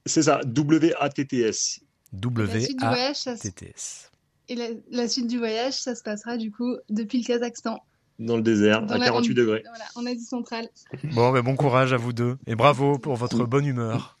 C'est 0.05 0.23
ça, 0.23 0.41
WATTS. 0.43 1.79
WATTS. 2.11 4.11
Et 4.49 4.55
la, 4.55 4.65
la 4.91 5.07
suite 5.07 5.27
du 5.27 5.37
voyage, 5.37 5.75
ça 5.75 5.95
se 5.95 6.03
passera 6.03 6.35
du 6.35 6.51
coup 6.51 6.75
depuis 6.89 7.19
le 7.19 7.27
Kazakhstan, 7.27 7.81
Dans 8.19 8.35
le 8.35 8.43
désert, 8.43 8.81
Dans 8.81 8.95
à 8.95 8.97
la- 8.97 9.05
48 9.05 9.35
degrés. 9.35 9.63
voilà, 9.69 9.85
en 9.95 10.05
Asie 10.05 10.25
centrale. 10.25 10.67
Bon, 11.13 11.31
ben, 11.31 11.41
bon 11.41 11.55
courage 11.55 11.93
à 11.93 11.97
vous 11.97 12.11
deux 12.11 12.37
et 12.45 12.55
bravo 12.55 12.99
pour 12.99 13.15
votre 13.15 13.45
bonne 13.45 13.65
humeur. 13.65 14.18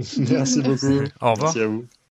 Merci 0.18 0.62
beaucoup. 0.62 1.08
Au 1.20 1.32
revoir. 1.32 1.54
Merci 1.54 1.60
à 1.60 1.66
vous. 1.66 1.86